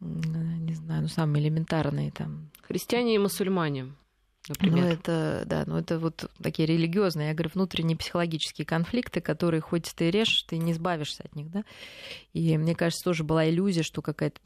[0.00, 2.50] не знаю, ну, самые элементарные там.
[2.62, 3.92] Христиане и мусульмане.
[4.48, 4.84] Например.
[4.84, 9.92] Ну, это, да, ну, это вот такие религиозные, я говорю, внутренние психологические конфликты, которые хоть
[9.94, 11.64] ты режешь, ты не избавишься от них, да.
[12.32, 14.40] И мне кажется, тоже была иллюзия, что какая-то,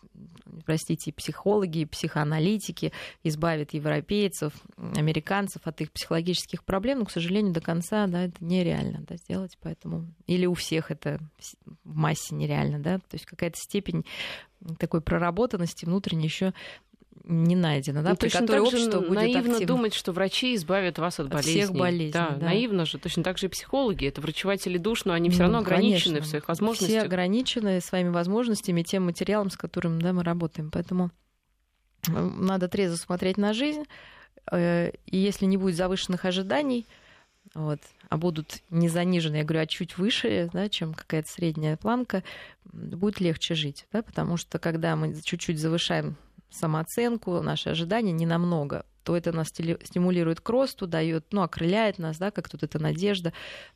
[0.65, 8.07] простите, психологи, психоаналитики избавят европейцев, американцев от их психологических проблем, но, к сожалению, до конца,
[8.07, 10.07] да, это нереально, да, сделать, поэтому...
[10.27, 11.19] Или у всех это
[11.85, 14.05] в массе нереально, да, то есть какая-то степень
[14.79, 16.55] такой проработанности внутренней еще
[17.25, 19.67] не найдено, да, ну, при точно которой так общество будет наивно активно.
[19.67, 21.63] думать, что врачи избавят вас от, от болезней.
[21.63, 22.13] всех болезней.
[22.13, 22.99] Да, да, наивно же.
[22.99, 24.07] Точно так же и психологи.
[24.07, 26.27] Это врачеватели душ, но они ну, все равно ограничены конечно.
[26.27, 26.89] в своих возможностях.
[26.89, 30.71] Все ограничены своими возможностями, тем материалом, с которым да, мы работаем.
[30.71, 31.11] Поэтому
[32.09, 33.85] э, надо трезво смотреть на жизнь.
[34.51, 36.87] Э, и если не будет завышенных ожиданий,
[37.55, 42.25] вот, а будут не занижены, я говорю, а чуть выше, да, чем какая-то средняя планка,
[42.65, 46.17] будет легче жить, да, потому что когда мы чуть-чуть завышаем
[46.53, 52.19] самооценку, наши ожидания не намного, то это нас стимулирует к росту, дает, ну, окрыляет нас,
[52.19, 53.33] да, как тут эта надежда.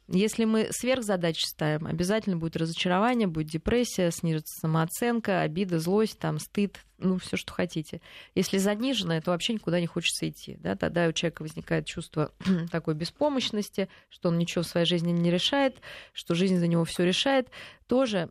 [0.09, 6.79] Если мы сверхзадачи ставим, обязательно будет разочарование, будет депрессия, снижится самооценка, обида, злость, там, стыд,
[6.99, 8.01] ну, все, что хотите.
[8.35, 10.57] Если занижено, то вообще никуда не хочется идти.
[10.61, 10.77] Да?
[10.77, 12.33] Тогда у человека возникает чувство
[12.71, 15.77] такой беспомощности, что он ничего в своей жизни не решает,
[16.13, 17.49] что жизнь за него все решает.
[17.87, 18.31] Тоже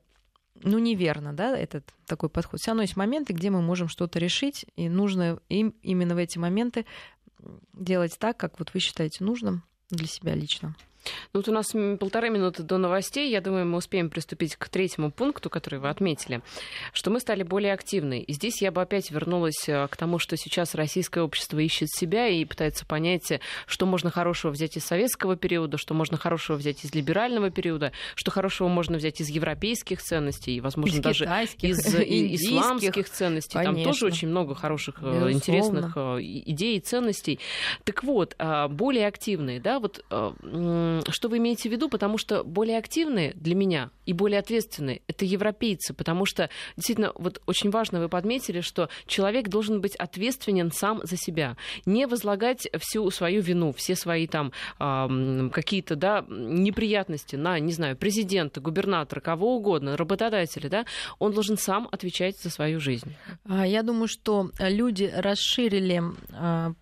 [0.64, 2.60] ну, неверно, да, этот такой подход.
[2.60, 6.38] Все равно есть моменты, где мы можем что-то решить, и нужно им именно в эти
[6.38, 6.86] моменты
[7.74, 10.76] делать так, как вот вы считаете нужным для себя лично.
[11.34, 13.30] Ну, вот у нас полторы минуты до новостей.
[13.30, 16.42] Я думаю, мы успеем приступить к третьему пункту, который вы отметили,
[16.94, 18.22] что мы стали более активны.
[18.22, 22.28] И здесь я бы опять вернулась э, к тому, что сейчас российское общество ищет себя
[22.28, 26.84] и пытается понять, э, что можно хорошего взять из советского периода, что можно хорошего взять
[26.84, 31.26] из либерального периода, что хорошего можно взять из европейских ценностей, и, возможно, из даже
[31.62, 31.80] из
[32.42, 33.54] исламских ценностей.
[33.54, 33.76] Конечно.
[33.76, 35.30] Там тоже очень много хороших, э, Безусловно.
[35.30, 37.40] интересных идей и ценностей.
[37.84, 38.36] Так вот,
[38.70, 40.04] более активные, да, вот
[41.10, 41.90] что вы имеете в виду?
[41.90, 47.42] Потому что более активные для меня и более ответственные— это европейцы, потому что действительно вот
[47.46, 53.10] очень важно вы подметили, что человек должен быть ответственен сам за себя, не возлагать всю
[53.12, 59.98] свою вину, все свои там какие-то да, неприятности на, не знаю, президента, губернатора, кого угодно,
[59.98, 60.86] работодателя, да,
[61.20, 63.16] он должен сам отвечать за свою жизнь.
[63.46, 66.74] А, я думаю, что люди расширили а,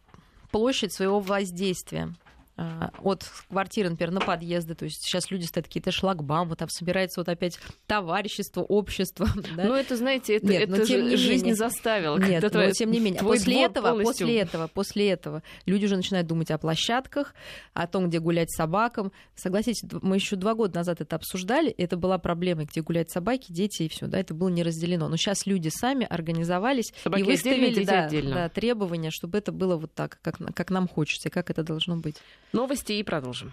[0.51, 2.13] площадь своего воздействия.
[2.55, 4.75] А, от квартиры, например, на подъезды.
[4.75, 9.27] То есть сейчас люди ставят какие-то шлагбаумы, там собирается вот опять товарищество, общество.
[9.55, 9.65] Да?
[9.65, 12.17] Ну, это, знаете, это, Нет, это тем не жизнь не заставила.
[12.17, 13.21] Нет, но тем не менее.
[13.21, 14.25] После этого, полностью...
[14.27, 17.35] после этого, после этого люди уже начинают думать о площадках,
[17.73, 19.11] о том, где гулять собакам.
[19.35, 23.83] Согласитесь, мы еще два года назад это обсуждали, это была проблема, где гулять собаки, дети
[23.83, 25.07] и все, да, это было не разделено.
[25.07, 29.93] Но сейчас люди сами организовались собаки и выставили да, да, требования, чтобы это было вот
[29.93, 32.15] так, как, как нам хочется, как это должно быть.
[32.53, 33.51] Новости и продолжим.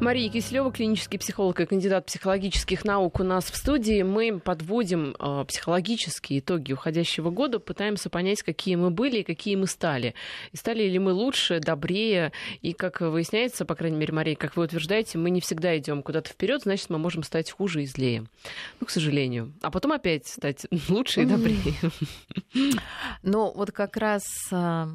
[0.00, 4.02] Мария Киселева, клинический психолог и кандидат психологических наук у нас в студии.
[4.02, 9.66] Мы подводим э, психологические итоги уходящего года, пытаемся понять, какие мы были и какие мы
[9.66, 10.14] стали.
[10.52, 12.32] И стали ли мы лучше, добрее.
[12.62, 16.30] И, как выясняется, по крайней мере, Мария, как вы утверждаете, мы не всегда идем куда-то
[16.30, 18.24] вперед, значит, мы можем стать хуже и злее.
[18.80, 19.52] Ну, к сожалению.
[19.60, 21.74] А потом опять стать лучше и добрее.
[23.22, 24.88] Ну, вот как раз а,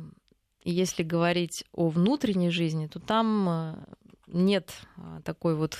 [0.71, 3.75] если говорить о внутренней жизни, то там э,
[4.27, 5.79] нет э, такой вот...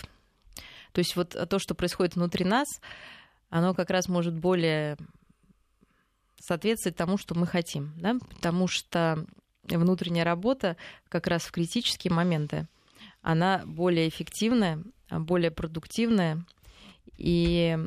[0.92, 2.80] То есть вот то, что происходит внутри нас,
[3.50, 4.98] оно как раз может более
[6.40, 8.16] соответствовать тому, что мы хотим, да?
[8.36, 9.26] потому что
[9.64, 10.78] внутренняя работа
[11.10, 12.68] как раз в критические моменты,
[13.22, 16.46] она более эффективная, более продуктивная
[17.18, 17.78] и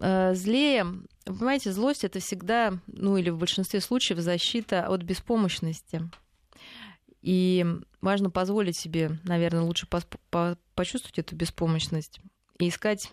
[0.00, 0.86] э, злее
[1.34, 6.08] понимаете, злость это всегда, ну или в большинстве случаев, защита от беспомощности.
[7.20, 7.66] И
[8.00, 12.20] важно позволить себе, наверное, лучше по по почувствовать эту беспомощность
[12.58, 13.10] и искать,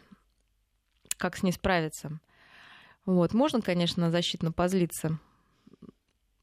[1.17, 2.19] как с ней справиться.
[3.05, 3.33] Вот.
[3.33, 5.19] Можно, конечно, защитно позлиться,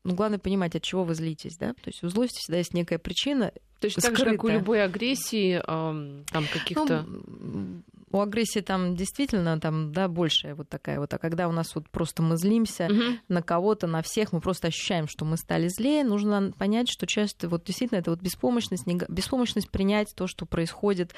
[0.05, 1.75] но главное понимать, от чего вы злитесь, да?
[1.75, 3.53] То есть у злости всегда есть некая причина.
[3.79, 7.03] То есть так же, как у любой агрессии, там каких-то...
[7.03, 11.13] Ну, у агрессии там действительно там, да, большая вот такая вот.
[11.15, 13.19] А когда у нас вот просто мы злимся угу.
[13.29, 17.49] на кого-то, на всех, мы просто ощущаем, что мы стали злее, нужно понять, что часто
[17.49, 21.15] вот действительно это вот беспомощность, не, беспомощность принять то, что происходит.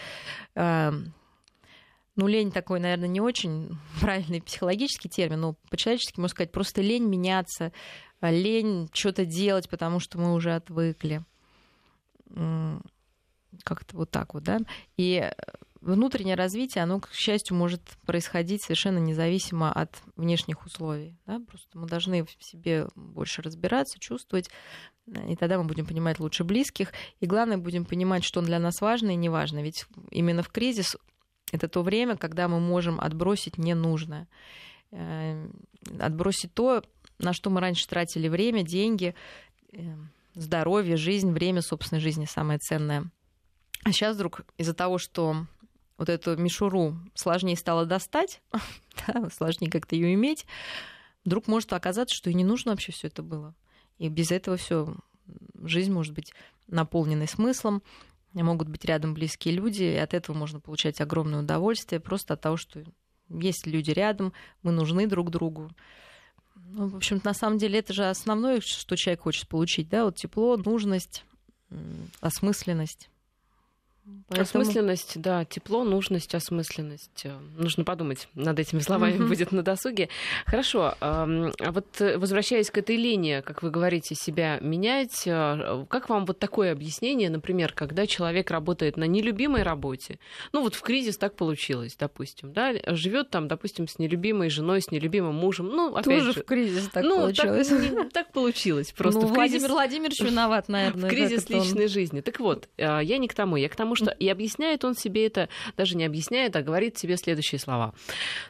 [0.54, 0.92] Э,
[2.16, 7.04] ну, лень такой, наверное, не очень правильный психологический термин, но по-человечески можно сказать, просто лень
[7.04, 7.72] меняться,
[8.20, 11.24] лень что-то делать, потому что мы уже отвыкли.
[13.62, 14.58] Как-то вот так вот, да.
[14.96, 15.30] И
[15.84, 21.16] внутреннее развитие, оно, к счастью, может происходить совершенно независимо от внешних условий.
[21.26, 21.40] Да?
[21.46, 24.50] Просто мы должны в себе больше разбираться, чувствовать,
[25.28, 26.92] и тогда мы будем понимать лучше близких.
[27.20, 29.62] И главное, будем понимать, что для нас важно и не важно.
[29.62, 30.96] Ведь именно в кризис
[31.52, 34.26] это то время, когда мы можем отбросить ненужное.
[34.90, 35.46] Э,
[36.00, 36.82] отбросить то,
[37.18, 39.14] на что мы раньше тратили время, деньги,
[39.72, 39.78] э,
[40.34, 43.10] здоровье, жизнь, время собственной жизни самое ценное.
[43.84, 45.46] А сейчас вдруг из-за того, что
[45.98, 48.40] вот эту мишуру сложнее стало достать,
[49.06, 50.46] да, сложнее как-то ее иметь,
[51.24, 53.54] вдруг может оказаться, что и не нужно вообще все это было.
[53.98, 54.94] И без этого все
[55.62, 56.32] жизнь может быть
[56.66, 57.82] наполненной смыслом,
[58.32, 62.56] могут быть рядом близкие люди, и от этого можно получать огромное удовольствие просто от того,
[62.56, 62.82] что
[63.28, 65.70] есть люди рядом, мы нужны друг другу.
[66.56, 70.16] Ну, в общем на самом деле это же основное, что человек хочет получить, да, вот
[70.16, 71.24] тепло, нужность,
[72.20, 73.08] осмысленность.
[74.28, 74.62] Поэтому...
[74.62, 77.26] Осмысленность, да, тепло, нужность, осмысленность.
[77.56, 79.28] Нужно подумать над этими словами mm-hmm.
[79.28, 80.08] будет на досуге.
[80.46, 81.26] Хорошо, а
[81.70, 86.38] вот э, возвращаясь к этой линии, как вы говорите, себя менять, э, как вам вот
[86.38, 90.18] такое объяснение, например, когда человек работает на нелюбимой работе,
[90.52, 94.90] ну вот в кризис так получилось, допустим, да, живет там, допустим, с нелюбимой женой, с
[94.90, 97.68] нелюбимым мужем, ну опять Тоже же, в кризис так ну, получилось.
[97.68, 99.62] Так, так получилось, просто ну, в кризис...
[99.62, 101.08] Владимир Владимирович виноват, наверное.
[101.08, 101.88] В кризис личной он...
[101.88, 102.20] жизни.
[102.20, 104.94] Так вот, э, я не к тому, я к тому, Потому что и объясняет он
[104.94, 107.94] себе это, даже не объясняет, а говорит себе следующие слова.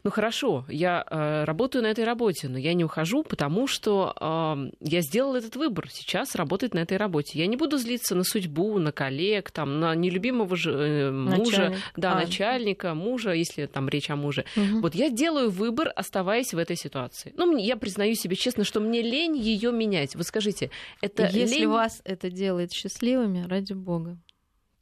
[0.03, 4.71] Ну хорошо, я э, работаю на этой работе, но я не ухожу, потому что э,
[4.81, 7.39] я сделал этот выбор сейчас работать на этой работе.
[7.39, 11.79] Я не буду злиться на судьбу, на коллег, там, на нелюбимого же, э, мужа, Начальник.
[11.97, 12.15] да, а.
[12.17, 14.45] начальника, мужа, если там речь о муже.
[14.57, 14.81] Угу.
[14.81, 17.33] Вот я делаю выбор, оставаясь в этой ситуации.
[17.37, 20.15] Ну, я признаю себе честно, что мне лень ее менять.
[20.17, 21.69] Вот скажите, это Если лень...
[21.69, 24.19] вас это делает счастливыми, ради бога.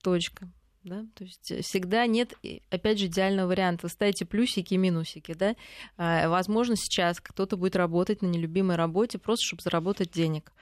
[0.03, 0.49] Точка.
[0.85, 1.07] Да?
[1.15, 2.35] То есть э, всегда нет,
[2.71, 3.87] опять же, идеального варианта.
[3.87, 5.35] Вы ставите плюсики и минусики.
[5.35, 5.55] Да?
[5.97, 10.53] А, возможно, сейчас кто-то будет работать на нелюбимой работе просто, чтобы заработать денег.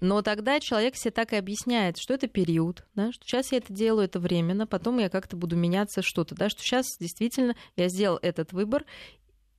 [0.00, 3.72] Но тогда человек себе так и объясняет, что это период, да, что сейчас я это
[3.72, 8.18] делаю, это временно, потом я как-то буду меняться что-то, да, что сейчас действительно я сделал
[8.20, 8.84] этот выбор,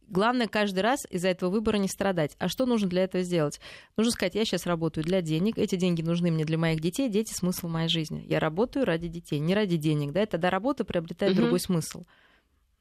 [0.07, 2.35] Главное каждый раз из-за этого выбора не страдать.
[2.39, 3.59] А что нужно для этого сделать?
[3.97, 7.33] Нужно сказать, я сейчас работаю для денег, эти деньги нужны мне для моих детей, дети—
[7.35, 8.25] смысл моей жизни.
[8.27, 10.11] Я работаю ради детей, не ради денег.
[10.11, 10.25] Да?
[10.25, 11.41] Тогда работа приобретает угу.
[11.41, 12.03] другой смысл.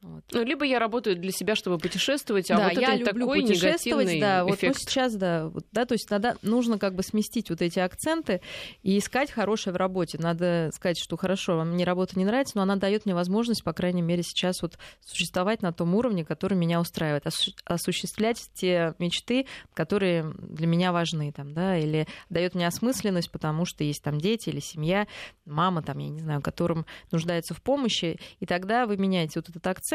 [0.05, 0.23] Вот.
[0.33, 3.41] Ну, либо я работаю для себя, чтобы путешествовать, а да, вот я это люблю такой
[3.41, 4.75] путешествовать, да, вот эффект.
[4.75, 8.43] ну, сейчас, да, вот, да, то есть надо, нужно как бы сместить вот эти акценты
[8.83, 10.19] и искать хорошее в работе.
[10.19, 14.03] Надо сказать, что хорошо, мне работа не нравится, но она дает мне возможность, по крайней
[14.03, 17.25] мере, сейчас вот существовать на том уровне, который меня устраивает,
[17.65, 23.85] осуществлять те мечты, которые для меня важны, там, да, или дает мне осмысленность, потому что
[23.85, 25.07] есть там дети или семья,
[25.47, 29.67] мама, там, я не знаю, которым нуждается в помощи, и тогда вы меняете вот этот
[29.67, 29.94] акцент,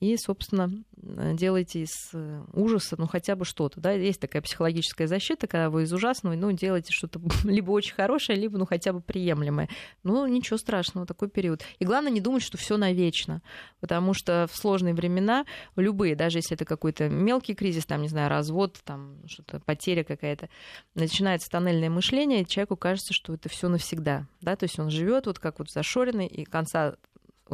[0.00, 5.46] и, собственно, делайте из э, ужаса, ну, хотя бы что-то, да, есть такая психологическая защита,
[5.46, 9.68] когда вы из ужасного, ну, делаете что-то либо очень хорошее, либо, ну, хотя бы приемлемое.
[10.02, 11.62] Ну, ничего страшного, такой период.
[11.78, 13.42] И главное не думать, что все навечно,
[13.80, 15.44] потому что в сложные времена,
[15.76, 20.48] любые, даже если это какой-то мелкий кризис, там, не знаю, развод, там, что-то, потеря какая-то,
[20.94, 25.26] начинается тоннельное мышление, и человеку кажется, что это все навсегда, да, то есть он живет
[25.26, 26.96] вот как вот зашоренный, и конца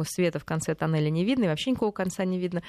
[0.03, 2.63] света в конце тоннеля не видно, и вообще никакого конца не видно.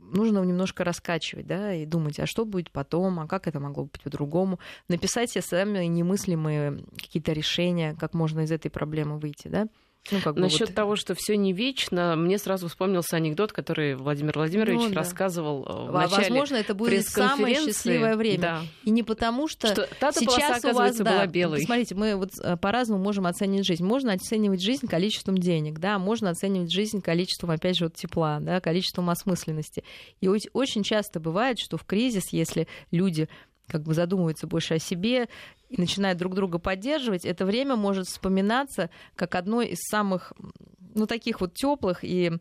[0.00, 4.02] Нужно немножко раскачивать, да, и думать, а что будет потом, а как это могло быть
[4.02, 4.60] по-другому.
[4.88, 9.66] Написать себе сами немыслимые какие-то решения, как можно из этой проблемы выйти, да.
[10.10, 10.74] Ну, как Насчет вот...
[10.74, 14.96] того, что все не вечно, мне сразу вспомнился анекдот, который Владимир Владимирович ну, да.
[14.96, 18.40] рассказывал э, в начале Возможно, это будет самое счастливое время.
[18.40, 18.62] Да.
[18.84, 21.62] И не потому, что, что сейчас полоса, у вас да, была белой.
[21.62, 23.84] Смотрите, мы вот э, по-разному можем оценивать жизнь.
[23.84, 28.60] Можно оценивать жизнь количеством денег, да, можно оценивать жизнь количеством, опять же, вот тепла, да,
[28.60, 29.84] количеством осмысленности.
[30.20, 33.28] И очень часто бывает, что в кризис, если люди
[33.68, 35.28] как бы задумываются больше о себе
[35.68, 40.32] и начинают друг друга поддерживать, это время может вспоминаться как одно из самых,
[40.94, 42.32] ну, таких вот теплых и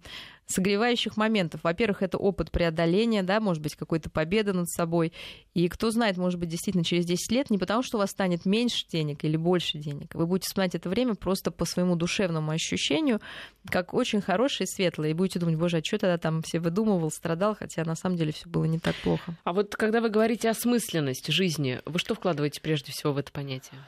[0.46, 1.62] согревающих моментов.
[1.64, 5.14] Во-первых, это опыт преодоления, да, может быть, какой-то победа над собой.
[5.54, 8.46] И кто знает, может быть, действительно через 10 лет, не потому что у вас станет
[8.46, 10.14] меньше денег или больше денег.
[10.16, 13.22] Вы будете вспоминать это время просто по своему душевному ощущению,
[13.70, 15.10] как очень хорошее и светлое.
[15.10, 18.34] И будете думать, боже, а что тогда там все выдумывал, страдал, хотя на самом деле
[18.34, 19.36] все было не так плохо.
[19.44, 23.32] А вот когда вы говорите о смысленности жизни, вы что вкладываете прежде всего в это
[23.32, 23.80] понятие?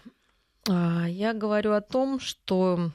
[0.68, 2.92] А, я говорю о том, что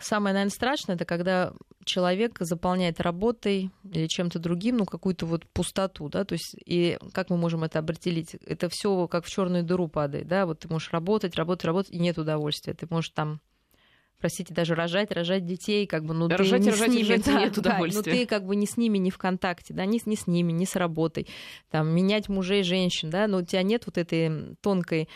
[0.00, 1.52] Самое, наверное, страшное, это когда
[1.84, 7.30] человек заполняет работой или чем-то другим, ну, какую-то вот пустоту, да, то есть, и как
[7.30, 8.34] мы можем это определить?
[8.46, 11.98] Это все как в черную дыру падает, да, вот ты можешь работать, работать, работать, и
[11.98, 12.74] нет удовольствия.
[12.74, 13.40] Ты можешь там
[14.24, 17.24] простите, даже рожать, рожать детей, как бы, ну рожать, ты не рожать, с ними, рожать,
[17.26, 18.02] да, нет удовольствия.
[18.02, 20.26] Да, ну ты как бы не с ними, не в контакте, да, ни, ни с
[20.26, 21.26] ними, ни с работой,
[21.70, 25.10] там, менять мужей, женщин, да, но у тебя нет вот этой тонкой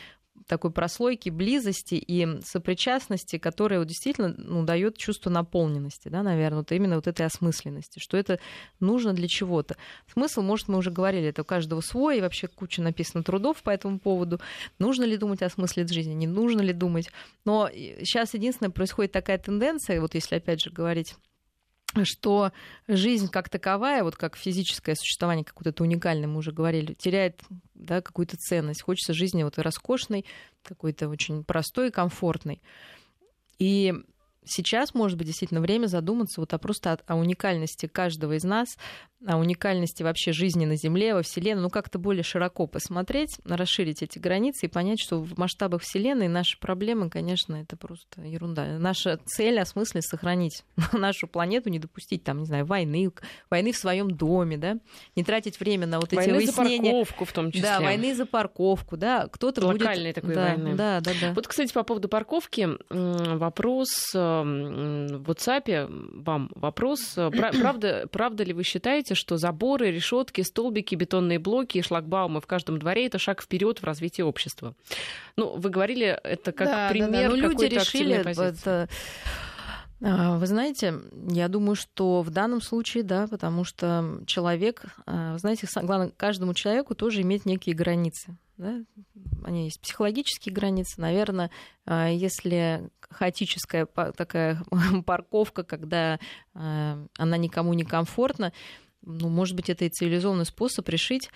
[0.46, 6.72] такой прослойки близости и сопричастности, которая вот действительно ну, дает чувство наполненности, да, наверное, вот
[6.72, 8.38] именно вот этой осмысленности, что это
[8.80, 9.76] нужно для чего-то.
[10.12, 13.70] Смысл, может, мы уже говорили, это у каждого свой, и вообще куча написано трудов по
[13.70, 14.40] этому поводу.
[14.78, 17.10] Нужно ли думать о смысле жизни, не нужно ли думать.
[17.44, 21.14] Но сейчас единственное, происходит такая тенденция, вот если опять же говорить
[22.04, 22.52] что
[22.86, 27.40] жизнь как таковая, вот как физическое существование, как вот это уникальное, мы уже говорили, теряет
[27.74, 28.82] да, какую-то ценность.
[28.82, 30.24] Хочется жизни вот роскошной,
[30.62, 32.60] какой-то очень простой комфортной.
[33.58, 33.94] И
[34.48, 38.76] сейчас, может быть, действительно время задуматься вот о просто о, о уникальности каждого из нас,
[39.26, 44.18] о уникальности вообще жизни на Земле, во Вселенной, ну как-то более широко посмотреть, расширить эти
[44.18, 48.78] границы и понять, что в масштабах Вселенной наши проблемы, конечно, это просто ерунда.
[48.78, 53.10] Наша цель, осмысле сохранить нашу планету, не допустить там, не знаю, войны,
[53.50, 54.78] войны в своем доме, да,
[55.16, 56.90] не тратить время на вот войны эти выяснения.
[56.90, 57.62] за парковку в том числе.
[57.62, 60.14] Да, войны за парковку, да, кто-то будет...
[60.14, 60.74] такой да, войны.
[60.74, 61.32] Да, да, да.
[61.32, 63.88] Вот, кстати, по поводу парковки вопрос
[64.42, 67.14] в WhatsApp вам вопрос.
[67.60, 72.78] Правда, правда ли вы считаете, что заборы, решетки, столбики, бетонные блоки и шлагбаумы в каждом
[72.78, 74.74] дворе это шаг вперед в развитии общества?
[75.36, 77.28] Ну, вы говорили это как да, пример да, да.
[77.28, 78.88] Ну, люди решили это
[80.00, 80.94] а, вы знаете,
[81.28, 86.94] я думаю, что в данном случае, да, потому что человек, вы знаете, главное, каждому человеку
[86.94, 88.36] тоже иметь некие границы.
[88.58, 88.84] Да?
[89.44, 91.00] Они есть психологические границы.
[91.00, 91.50] Наверное,
[91.86, 94.62] а, если хаотическая такая
[95.06, 96.18] парковка, когда
[96.52, 98.52] она никому не комфортна,
[99.02, 101.30] ну, может быть, это и цивилизованный способ решить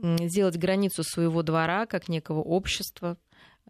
[0.00, 3.16] сделать границу своего двора как некого общества,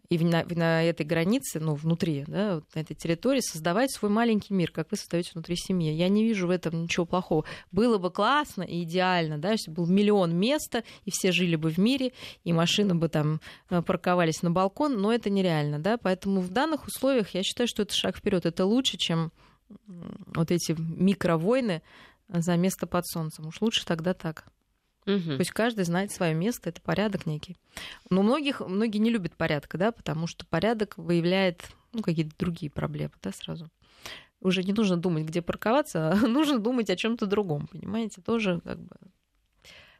[0.09, 4.55] и на, на этой границе, ну, внутри, да, вот на этой территории создавать свой маленький
[4.55, 5.93] мир, как вы создаете внутри семьи.
[5.93, 7.45] Я не вижу в этом ничего плохого.
[7.71, 11.77] Было бы классно и идеально, да, если был миллион места, и все жили бы в
[11.77, 12.11] мире,
[12.43, 13.39] и машины бы там
[13.69, 17.83] э, парковались на балкон, но это нереально, да, поэтому в данных условиях я считаю, что
[17.83, 18.47] это шаг вперед.
[18.47, 19.31] Это лучше, чем
[20.33, 21.83] вот эти микровойны
[22.27, 23.45] за место под солнцем.
[23.45, 24.45] Уж лучше тогда так.
[25.05, 25.21] Угу.
[25.21, 27.57] То есть каждый знает свое место, это порядок некий.
[28.09, 33.13] Но многих, многие не любят порядка, да, потому что порядок выявляет ну, какие-то другие проблемы,
[33.21, 33.69] да, сразу.
[34.41, 38.21] Уже не нужно думать, где парковаться, а нужно думать о чем-то другом, понимаете?
[38.21, 38.95] Тоже как бы...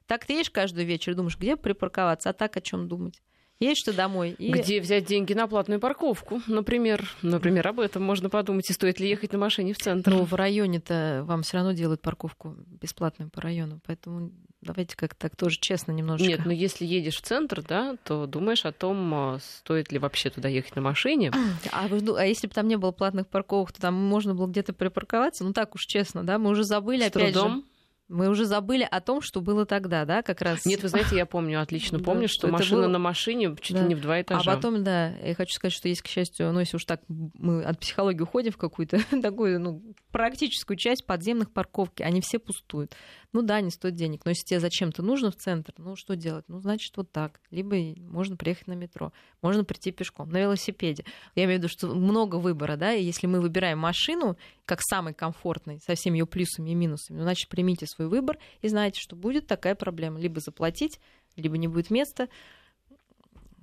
[0.05, 3.21] Так ты едешь каждый вечер, думаешь, где припарковаться, а так о чем думать?
[3.59, 4.35] Едешь ты домой.
[4.39, 4.51] И...
[4.51, 7.09] Где взять деньги на платную парковку, например?
[7.21, 10.11] Например, об этом можно подумать, и стоит ли ехать на машине в центр.
[10.11, 14.31] Ну, в районе-то вам все равно делают парковку бесплатную по району, поэтому
[14.61, 16.31] давайте как-то так тоже честно немножечко.
[16.31, 20.29] Нет, но если едешь в центр, да, то думаешь о том, а, стоит ли вообще
[20.29, 21.31] туда ехать на машине.
[21.71, 24.73] А, вы, а если бы там не было платных парковок, то там можно было где-то
[24.73, 25.43] припарковаться?
[25.43, 27.57] Ну так уж честно, да, мы уже забыли С опять трудом.
[27.57, 27.63] же.
[28.09, 30.65] Мы уже забыли о том, что было тогда, да, как раз.
[30.65, 32.93] Нет, вы знаете, я помню, отлично помню, что, что машина было...
[32.93, 33.83] на машине чуть да.
[33.83, 34.51] ли не в два этажа.
[34.51, 37.63] А потом, да, я хочу сказать, что есть, к счастью, ну, если уж так мы
[37.63, 42.95] от психологии уходим в какую-то такую, ну, практическую часть подземных парковки, они все пустуют.
[43.31, 46.45] Ну да, не стоит денег, но если тебе зачем-то нужно в центр, ну что делать?
[46.47, 47.39] Ну, значит, вот так.
[47.51, 49.13] Либо можно приехать на метро,
[49.43, 51.05] можно прийти пешком, на велосипеде.
[51.35, 55.13] Я имею в виду, что много выбора, да, и если мы выбираем машину как самый
[55.13, 59.15] комфортный, со всеми ее плюсами и минусами, ну, значит, примите свой выбор и знаете, что
[59.15, 60.19] будет такая проблема.
[60.19, 60.99] Либо заплатить,
[61.35, 62.29] либо не будет места.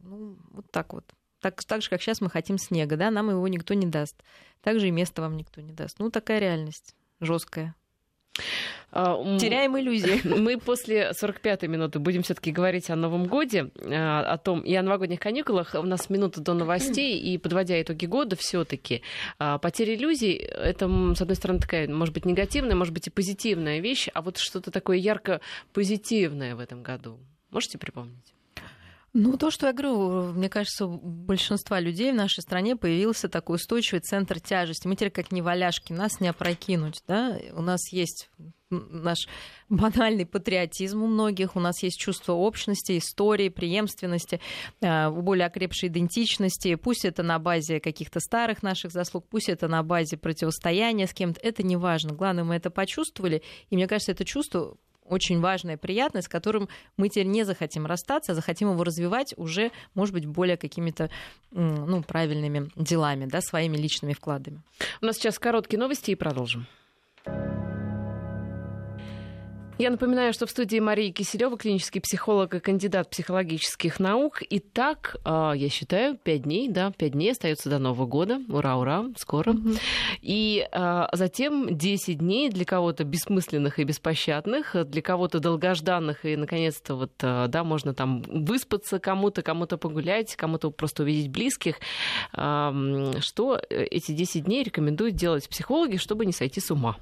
[0.05, 1.13] Ну, вот так вот.
[1.41, 4.23] Так, так же, как сейчас мы хотим снега, да, нам его никто не даст.
[4.63, 5.99] Так же и места вам никто не даст.
[5.99, 7.75] Ну, такая реальность жесткая.
[8.93, 10.21] А, Теряем иллюзии.
[10.25, 14.83] Мы после 45-й минуты будем все-таки говорить о Новом Годе, а, о том и о
[14.83, 15.75] новогодних каникулах.
[15.75, 19.03] У нас минута до новостей, и подводя итоги года, все-таки
[19.39, 23.81] а, потеря иллюзий это, с одной стороны, такая, может быть, негативная, может быть, и позитивная
[23.81, 25.41] вещь, а вот что-то такое ярко
[25.73, 27.19] позитивное в этом году.
[27.51, 28.36] Можете припомнить?
[29.19, 33.57] Ну, то, что я говорю, мне кажется, у большинства людей в нашей стране появился такой
[33.57, 34.87] устойчивый центр тяжести.
[34.87, 37.03] Мы теперь как не валяшки, нас не опрокинуть.
[37.09, 37.39] Да?
[37.55, 38.29] У нас есть
[38.69, 39.27] наш
[39.71, 44.39] банальный патриотизм у многих, у нас есть чувство общности, истории, преемственности,
[44.83, 46.75] э, более окрепшей идентичности.
[46.75, 51.41] Пусть это на базе каких-то старых наших заслуг, пусть это на базе противостояния с кем-то,
[51.41, 52.13] это не важно.
[52.13, 54.77] Главное, мы это почувствовали, и мне кажется, это чувство
[55.09, 59.71] очень важная приятность, с которым мы теперь не захотим расстаться, а захотим его развивать уже,
[59.95, 61.11] может быть, более какими-то
[61.51, 64.61] ну, правильными делами, да, своими личными вкладами.
[65.01, 66.67] У нас сейчас короткие новости и продолжим.
[69.79, 74.41] Я напоминаю, что в студии Мария Киселева, клинический психолог и кандидат психологических наук.
[74.49, 78.41] И так, а, я считаю, пять дней, да, пять дней остается до Нового года.
[78.49, 79.53] Ура, ура, скоро.
[79.53, 79.79] Mm-hmm.
[80.23, 86.95] И а, затем 10 дней для кого-то бессмысленных и беспощадных, для кого-то долгожданных, и, наконец-то,
[86.95, 91.81] вот, а, да, можно там выспаться кому-то, кому-то погулять, кому-то просто увидеть близких.
[92.33, 96.97] Что э, эти 10 дней рекомендуют делать психологи, чтобы не сойти с ума?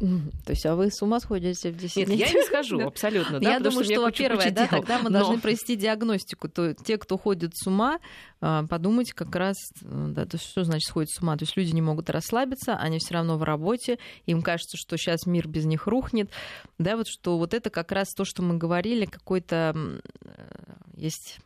[0.44, 2.18] То есть, а вы с ума сходите в 10 Нет, дней?
[2.18, 3.40] я не скажу, абсолютно.
[3.40, 6.48] Да, я думаю, что, во-первых, да, тогда мы должны провести диагностику.
[6.48, 7.98] То те, кто ходит с ума,
[8.40, 11.36] а, подумать как раз, да, то что значит сходит с ума.
[11.36, 15.26] То есть люди не могут расслабиться, они все равно в работе, им кажется, что сейчас
[15.26, 16.30] мир без них рухнет.
[16.78, 19.74] Да, вот что вот это как раз то, что мы говорили, какой-то
[20.22, 20.56] э,
[20.96, 21.38] есть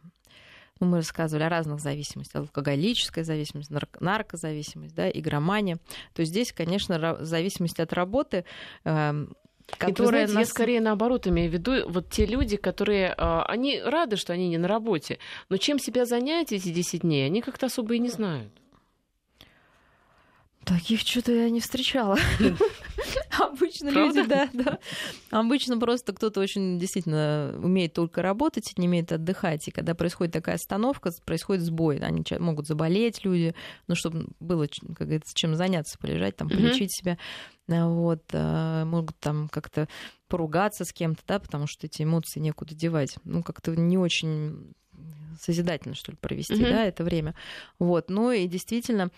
[0.81, 3.71] ну, мы рассказывали о разных зависимостях, алкоголическая зависимость,
[4.01, 5.79] наркозависимость, да, игромания.
[6.15, 8.45] То есть здесь, конечно, зависимость от работы
[8.85, 9.35] эм,
[9.79, 10.49] Которая знаете, нас...
[10.49, 14.49] Я скорее наоборот имею в виду, вот те люди, которые, а, они рады, что они
[14.49, 15.19] не на работе,
[15.49, 18.53] но чем себя занять эти 10 дней, они как-то особо и не знают.
[20.65, 22.19] Таких что-то я не встречала.
[23.39, 24.79] Обычно люди, да, да.
[25.31, 29.69] Обычно просто кто-то очень действительно умеет только работать не умеет отдыхать.
[29.69, 31.99] И когда происходит такая остановка, происходит сбой.
[31.99, 33.55] Они могут заболеть люди,
[33.87, 37.19] ну, чтобы было, как говорится, чем заняться, полежать, там, полечить себя.
[37.69, 39.89] Вот, а, могут там как-то
[40.29, 43.17] поругаться с кем-то, да, потому что эти эмоции некуда девать.
[43.25, 44.73] Ну, как-то не очень
[45.41, 46.71] созидательно, что ли, провести, mm-hmm.
[46.71, 47.35] да, это время.
[47.79, 48.11] Вот.
[48.11, 49.11] Ну и действительно,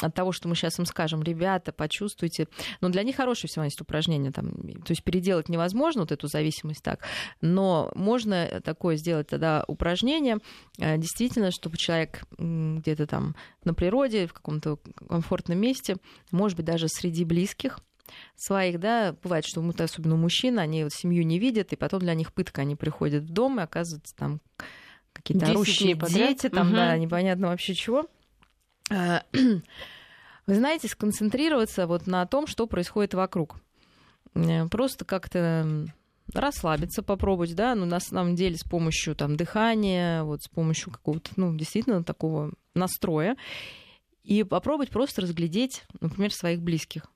[0.00, 2.46] от того, что мы сейчас им скажем, ребята, почувствуйте,
[2.80, 6.82] ну, для них хорошее всего есть упражнение, там, то есть переделать невозможно вот эту зависимость
[6.82, 7.00] так,
[7.40, 10.38] но можно такое сделать тогда упражнение,
[10.78, 15.96] э, действительно, чтобы человек где-то там на природе, в каком-то комфортном месте,
[16.30, 17.80] может быть, даже среди близких,
[18.36, 22.32] своих, да, бывает, что особенно мужчины, они вот семью не видят, и потом для них
[22.32, 24.40] пытка, они приходят в дом, и оказывается там
[25.16, 26.76] какие-то орущие дети, там, угу.
[26.76, 28.06] да, непонятно вообще чего.
[28.90, 29.22] А,
[30.46, 33.56] вы знаете, сконцентрироваться вот на том, что происходит вокруг.
[34.34, 35.86] Э, просто как-то
[36.34, 40.92] расслабиться, попробовать, да, но ну, на самом деле с помощью там дыхания, вот с помощью
[40.92, 43.36] какого-то, ну, действительно такого настроя,
[44.22, 47.06] и попробовать просто разглядеть, например, своих близких.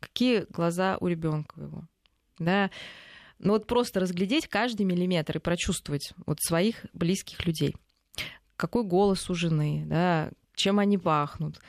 [0.00, 1.84] Какие глаза у ребенка его,
[2.38, 2.70] да,
[3.38, 7.76] ну вот просто разглядеть каждый миллиметр и прочувствовать вот своих близких людей.
[8.56, 11.60] Какой голос у жены, да, чем они пахнут,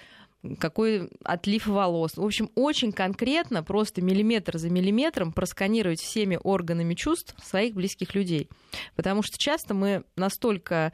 [0.60, 2.16] какой отлив волос.
[2.16, 8.50] В общем, очень конкретно, просто миллиметр за миллиметром просканировать всеми органами чувств своих близких людей.
[8.96, 10.94] Потому что часто мы настолько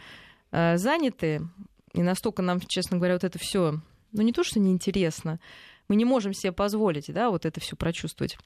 [0.51, 1.47] э, заняты,
[1.93, 3.80] и настолько нам, честно говоря, вот это все,
[4.11, 5.39] ну не то, что неинтересно,
[5.88, 8.38] мы не можем себе позволить, да, вот это все прочувствовать.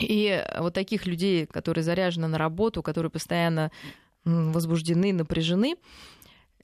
[0.00, 3.70] И вот таких людей, которые заряжены на работу, которые постоянно
[4.24, 5.76] возбуждены, напряжены,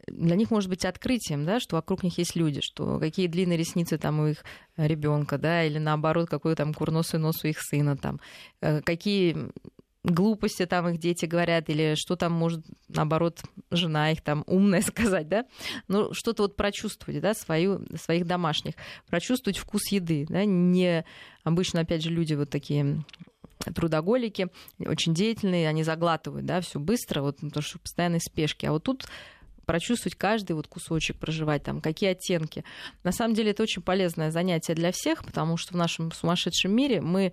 [0.09, 3.99] для них может быть открытием, да, что вокруг них есть люди, что какие длинные ресницы
[3.99, 4.45] там у их
[4.77, 8.21] ребенка, да, или наоборот, какой там курносый нос у их сына, там,
[8.61, 9.37] э, какие
[10.05, 15.29] глупости там их дети говорят, или что там может, наоборот, жена их там умная сказать,
[15.29, 15.47] да,
[15.89, 18.75] ну, что-то вот прочувствовать, да, свою, своих домашних,
[19.09, 21.05] прочувствовать вкус еды, да, не
[21.45, 23.05] обычно, опять же, люди вот такие
[23.75, 24.49] трудоголики,
[24.81, 29.07] очень деятельные, они заглатывают, да, все быстро, вот, потому что постоянной спешки, а вот тут
[29.65, 32.65] прочувствовать каждый вот кусочек, проживать там, какие оттенки.
[33.05, 37.01] На самом деле это очень полезное занятие для всех, потому что в нашем сумасшедшем мире
[37.01, 37.33] мы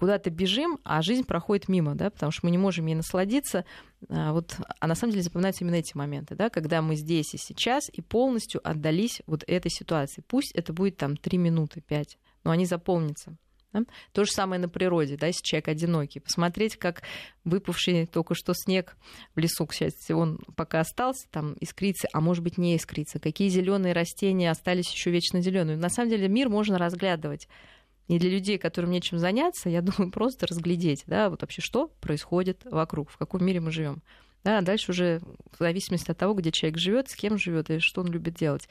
[0.00, 3.66] куда-то бежим, а жизнь проходит мимо, да, потому что мы не можем ей насладиться.
[4.08, 7.36] А, вот, а на самом деле запоминаются именно эти моменты, да, когда мы здесь и
[7.36, 10.24] сейчас и полностью отдались вот этой ситуации.
[10.26, 13.36] Пусть это будет там три минуты, пять, но они заполнятся.
[13.74, 13.82] Да?
[14.12, 16.20] То же самое на природе, да, если человек одинокий.
[16.20, 17.02] Посмотреть, как
[17.44, 18.96] выпавший только что снег
[19.34, 23.18] в лесу, к счастью, он пока остался, там искрится, а может быть не искрится.
[23.18, 25.76] Какие зеленые растения остались еще вечно зеленые.
[25.76, 27.48] На самом деле мир можно разглядывать
[28.10, 32.62] и для людей, которым нечем заняться, я думаю, просто разглядеть, да, вот вообще что происходит
[32.64, 34.02] вокруг, в каком мире мы живем.
[34.42, 35.20] Да, дальше уже
[35.52, 38.68] в зависимости от того, где человек живет, с кем живет и что он любит делать.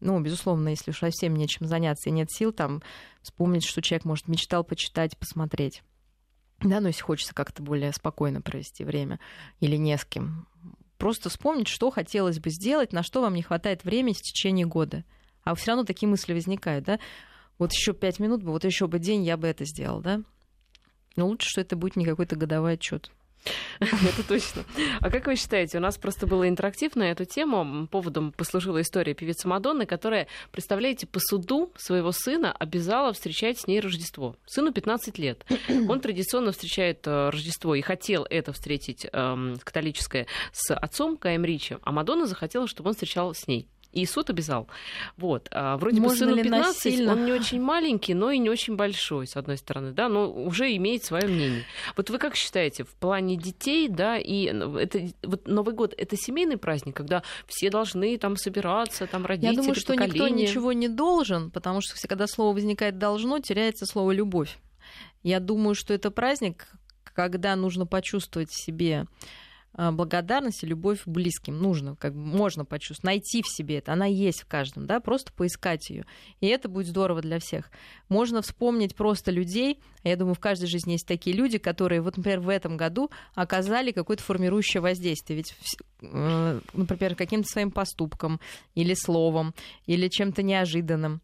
[0.00, 2.82] Ну, безусловно, если уж совсем нечем заняться и нет сил, там
[3.20, 5.84] вспомнить, что человек, может, мечтал почитать, посмотреть.
[6.60, 9.20] Да, но если хочется как-то более спокойно провести время
[9.60, 10.48] или не с кем.
[10.98, 15.04] Просто вспомнить, что хотелось бы сделать, на что вам не хватает времени в течение года.
[15.44, 16.98] А все равно такие мысли возникают, да?
[17.58, 20.22] Вот еще пять минут бы, вот еще бы день, я бы это сделал, да?
[21.16, 23.10] Но лучше, что это будет не какой-то годовой отчет.
[23.80, 24.64] Это точно.
[25.00, 27.88] А как вы считаете, у нас просто было интерактив на эту тему.
[27.88, 33.80] Поводом послужила история певицы Мадонны, которая, представляете, по суду своего сына обязала встречать с ней
[33.80, 34.36] Рождество.
[34.46, 35.44] Сыну 15 лет.
[35.88, 41.78] Он традиционно встречает э, Рождество и хотел это встретить э, католическое с отцом Каем Ричи,
[41.82, 44.68] а Мадонна захотела, чтобы он встречал с ней и суд обязал.
[45.16, 45.48] Вот.
[45.50, 47.12] А вроде Можно бы сыну 15, насильно?
[47.12, 50.74] он не очень маленький, но и не очень большой, с одной стороны, да, но уже
[50.76, 51.64] имеет свое мнение.
[51.96, 56.56] Вот вы как считаете, в плане детей, да, и это, вот Новый год это семейный
[56.56, 60.12] праздник, когда все должны там собираться, там родители, Я думаю, что поколения.
[60.14, 64.58] никто ничего не должен, потому что когда слово возникает должно, теряется слово любовь.
[65.22, 66.66] Я думаю, что это праздник,
[67.04, 69.06] когда нужно почувствовать в себе
[69.74, 71.58] благодарность и любовь близким.
[71.58, 73.92] Нужно, как бы можно почувствовать, найти в себе это.
[73.92, 76.04] Она есть в каждом, да, просто поискать ее.
[76.40, 77.70] И это будет здорово для всех.
[78.08, 79.80] Можно вспомнить просто людей.
[80.04, 83.92] Я думаю, в каждой жизни есть такие люди, которые, вот, например, в этом году оказали
[83.92, 85.38] какое-то формирующее воздействие.
[85.38, 85.56] Ведь,
[86.02, 88.40] э, например, каким-то своим поступком
[88.74, 89.54] или словом,
[89.86, 91.22] или чем-то неожиданным.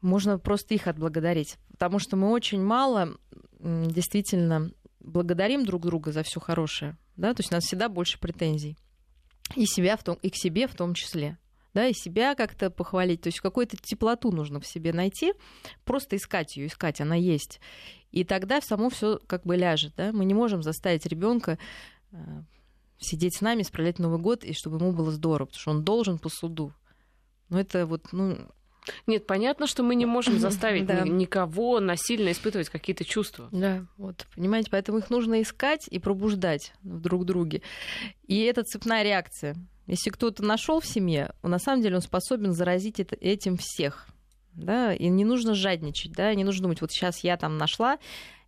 [0.00, 1.56] Можно просто их отблагодарить.
[1.70, 3.16] Потому что мы очень мало
[3.60, 8.76] действительно благодарим друг друга за все хорошее да, то есть у нас всегда больше претензий.
[9.54, 11.38] И себя в том, и к себе в том числе.
[11.72, 13.22] да, и себя как-то похвалить.
[13.22, 15.32] То есть какую-то теплоту нужно в себе найти,
[15.84, 17.60] просто искать ее, искать, она есть.
[18.10, 20.12] И тогда само все как бы ляжет, да.
[20.12, 21.58] Мы не можем заставить ребенка
[22.10, 22.42] э,
[22.98, 26.18] сидеть с нами, справлять Новый год, и чтобы ему было здорово, потому что он должен
[26.18, 26.74] по суду.
[27.50, 28.36] Ну, это вот, ну,
[29.06, 31.02] нет, понятно, что мы не можем заставить да.
[31.02, 33.48] никого насильно испытывать какие-то чувства.
[33.52, 37.62] Да, вот, понимаете, поэтому их нужно искать и пробуждать в друг друге.
[38.26, 39.56] И это цепная реакция.
[39.86, 44.06] Если кто-то нашел в семье, на самом деле он способен заразить это, этим всех.
[44.54, 47.98] Да, и не нужно жадничать, да, не нужно думать, вот сейчас я там нашла,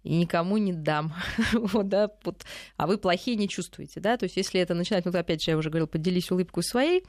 [0.05, 1.15] и никому не дам.
[1.53, 2.45] вот, да, вот,
[2.77, 5.57] а вы плохие не чувствуете, да, то есть если это начинать, ну, опять же, я
[5.57, 7.05] уже говорила, поделись улыбкой своей,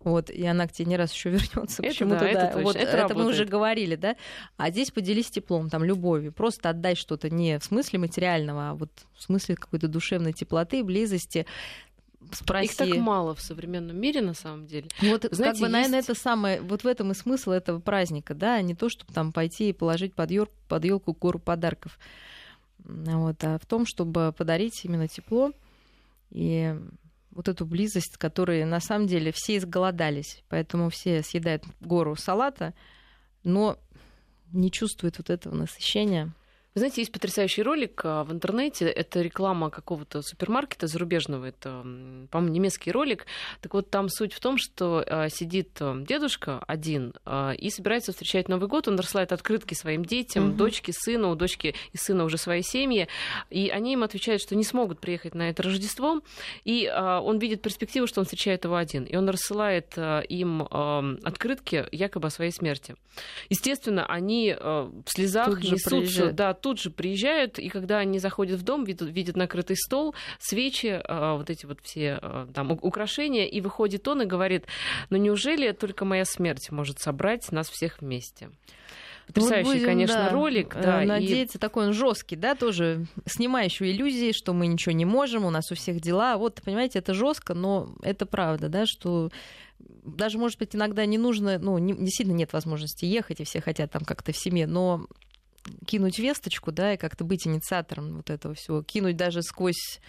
[0.00, 2.48] вот, и она к тебе не раз еще вернется почему-то, да, да.
[2.50, 4.16] Это, вот, это, это мы уже говорили, да,
[4.56, 8.90] а здесь поделись теплом, там, любовью, просто отдай что-то не в смысле материального, а вот
[9.16, 11.46] в смысле какой-то душевной теплоты, близости,
[12.32, 12.66] спроси.
[12.66, 14.88] Их так мало в современном мире, на самом деле.
[15.00, 15.72] Вот, Знаете, как бы, есть...
[15.72, 19.12] наверное, это самое, вот в этом и смысл этого праздника, да, а не то, чтобы
[19.12, 21.98] там пойти и положить под, ёр, под елку гору подарков,
[22.84, 25.52] вот, а в том, чтобы подарить именно тепло
[26.30, 26.74] и
[27.30, 32.74] вот эту близость, которой на самом деле все изголодались, поэтому все съедают гору салата,
[33.44, 33.78] но
[34.52, 36.32] не чувствуют вот этого насыщения.
[36.72, 38.86] Вы знаете, есть потрясающий ролик а, в интернете.
[38.86, 41.46] Это реклама какого-то супермаркета зарубежного.
[41.46, 41.82] Это,
[42.30, 43.26] по-моему, немецкий ролик.
[43.60, 47.12] Так вот, там суть в том, что а, сидит а, дедушка один
[47.58, 48.86] и собирается встречать Новый год.
[48.86, 50.58] Он рассылает открытки своим детям, угу.
[50.58, 51.32] дочке, сыну.
[51.32, 53.08] У дочки и сына уже свои семьи.
[53.50, 56.20] И они им отвечают, что не смогут приехать на это Рождество.
[56.64, 59.04] И он видит перспективу, что он встречает его один.
[59.04, 62.94] И он рассылает им открытки якобы о своей смерти.
[63.48, 68.84] Естественно, они в слезах несутся, да, тут же приезжают, и когда они заходят в дом,
[68.84, 74.06] видят, видят накрытый стол, свечи, а, вот эти вот все а, там украшения, и выходит
[74.08, 74.66] он и говорит,
[75.10, 78.50] ну неужели только моя смерть может собрать нас всех вместе?
[79.26, 80.74] Потрясающий, вот будем, конечно, да, ролик.
[80.74, 81.60] Э, да, надеяться, и...
[81.60, 85.76] такой он жесткий, да, тоже снимающий иллюзии, что мы ничего не можем, у нас у
[85.76, 86.36] всех дела.
[86.36, 89.30] Вот, понимаете, это жестко, но это правда, да, что
[89.78, 93.90] даже, может быть, иногда не нужно, ну, не, действительно нет возможности ехать, и все хотят
[93.92, 95.06] там как-то в семье, но
[95.86, 100.00] кинуть весточку, да, и как-то быть инициатором вот этого всего, кинуть даже сквозь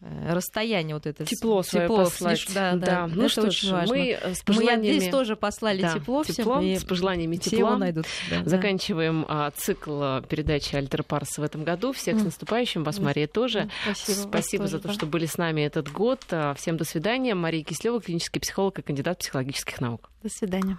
[0.00, 2.46] э, расстояние вот это тепло свое тепло послать.
[2.54, 3.06] Да, да, да.
[3.06, 3.94] Ну это что очень ж, важно.
[3.94, 4.94] Мы, э, с пожеланиями...
[4.94, 9.50] мы здесь тоже послали да, тепло всем, и с пожеланиями тепла найдут себя, заканчиваем а,
[9.50, 11.92] цикл а, передачи Альтер Парс в этом году.
[11.92, 12.20] Всех mm.
[12.20, 13.68] с наступающим, вас, Мария, тоже.
[13.82, 14.94] Спасибо, Спасибо за то, да.
[14.94, 16.20] что были с нами этот год.
[16.30, 17.34] А, всем до свидания.
[17.34, 20.10] Мария Кислева, клинический психолог и кандидат психологических наук.
[20.22, 20.78] До свидания.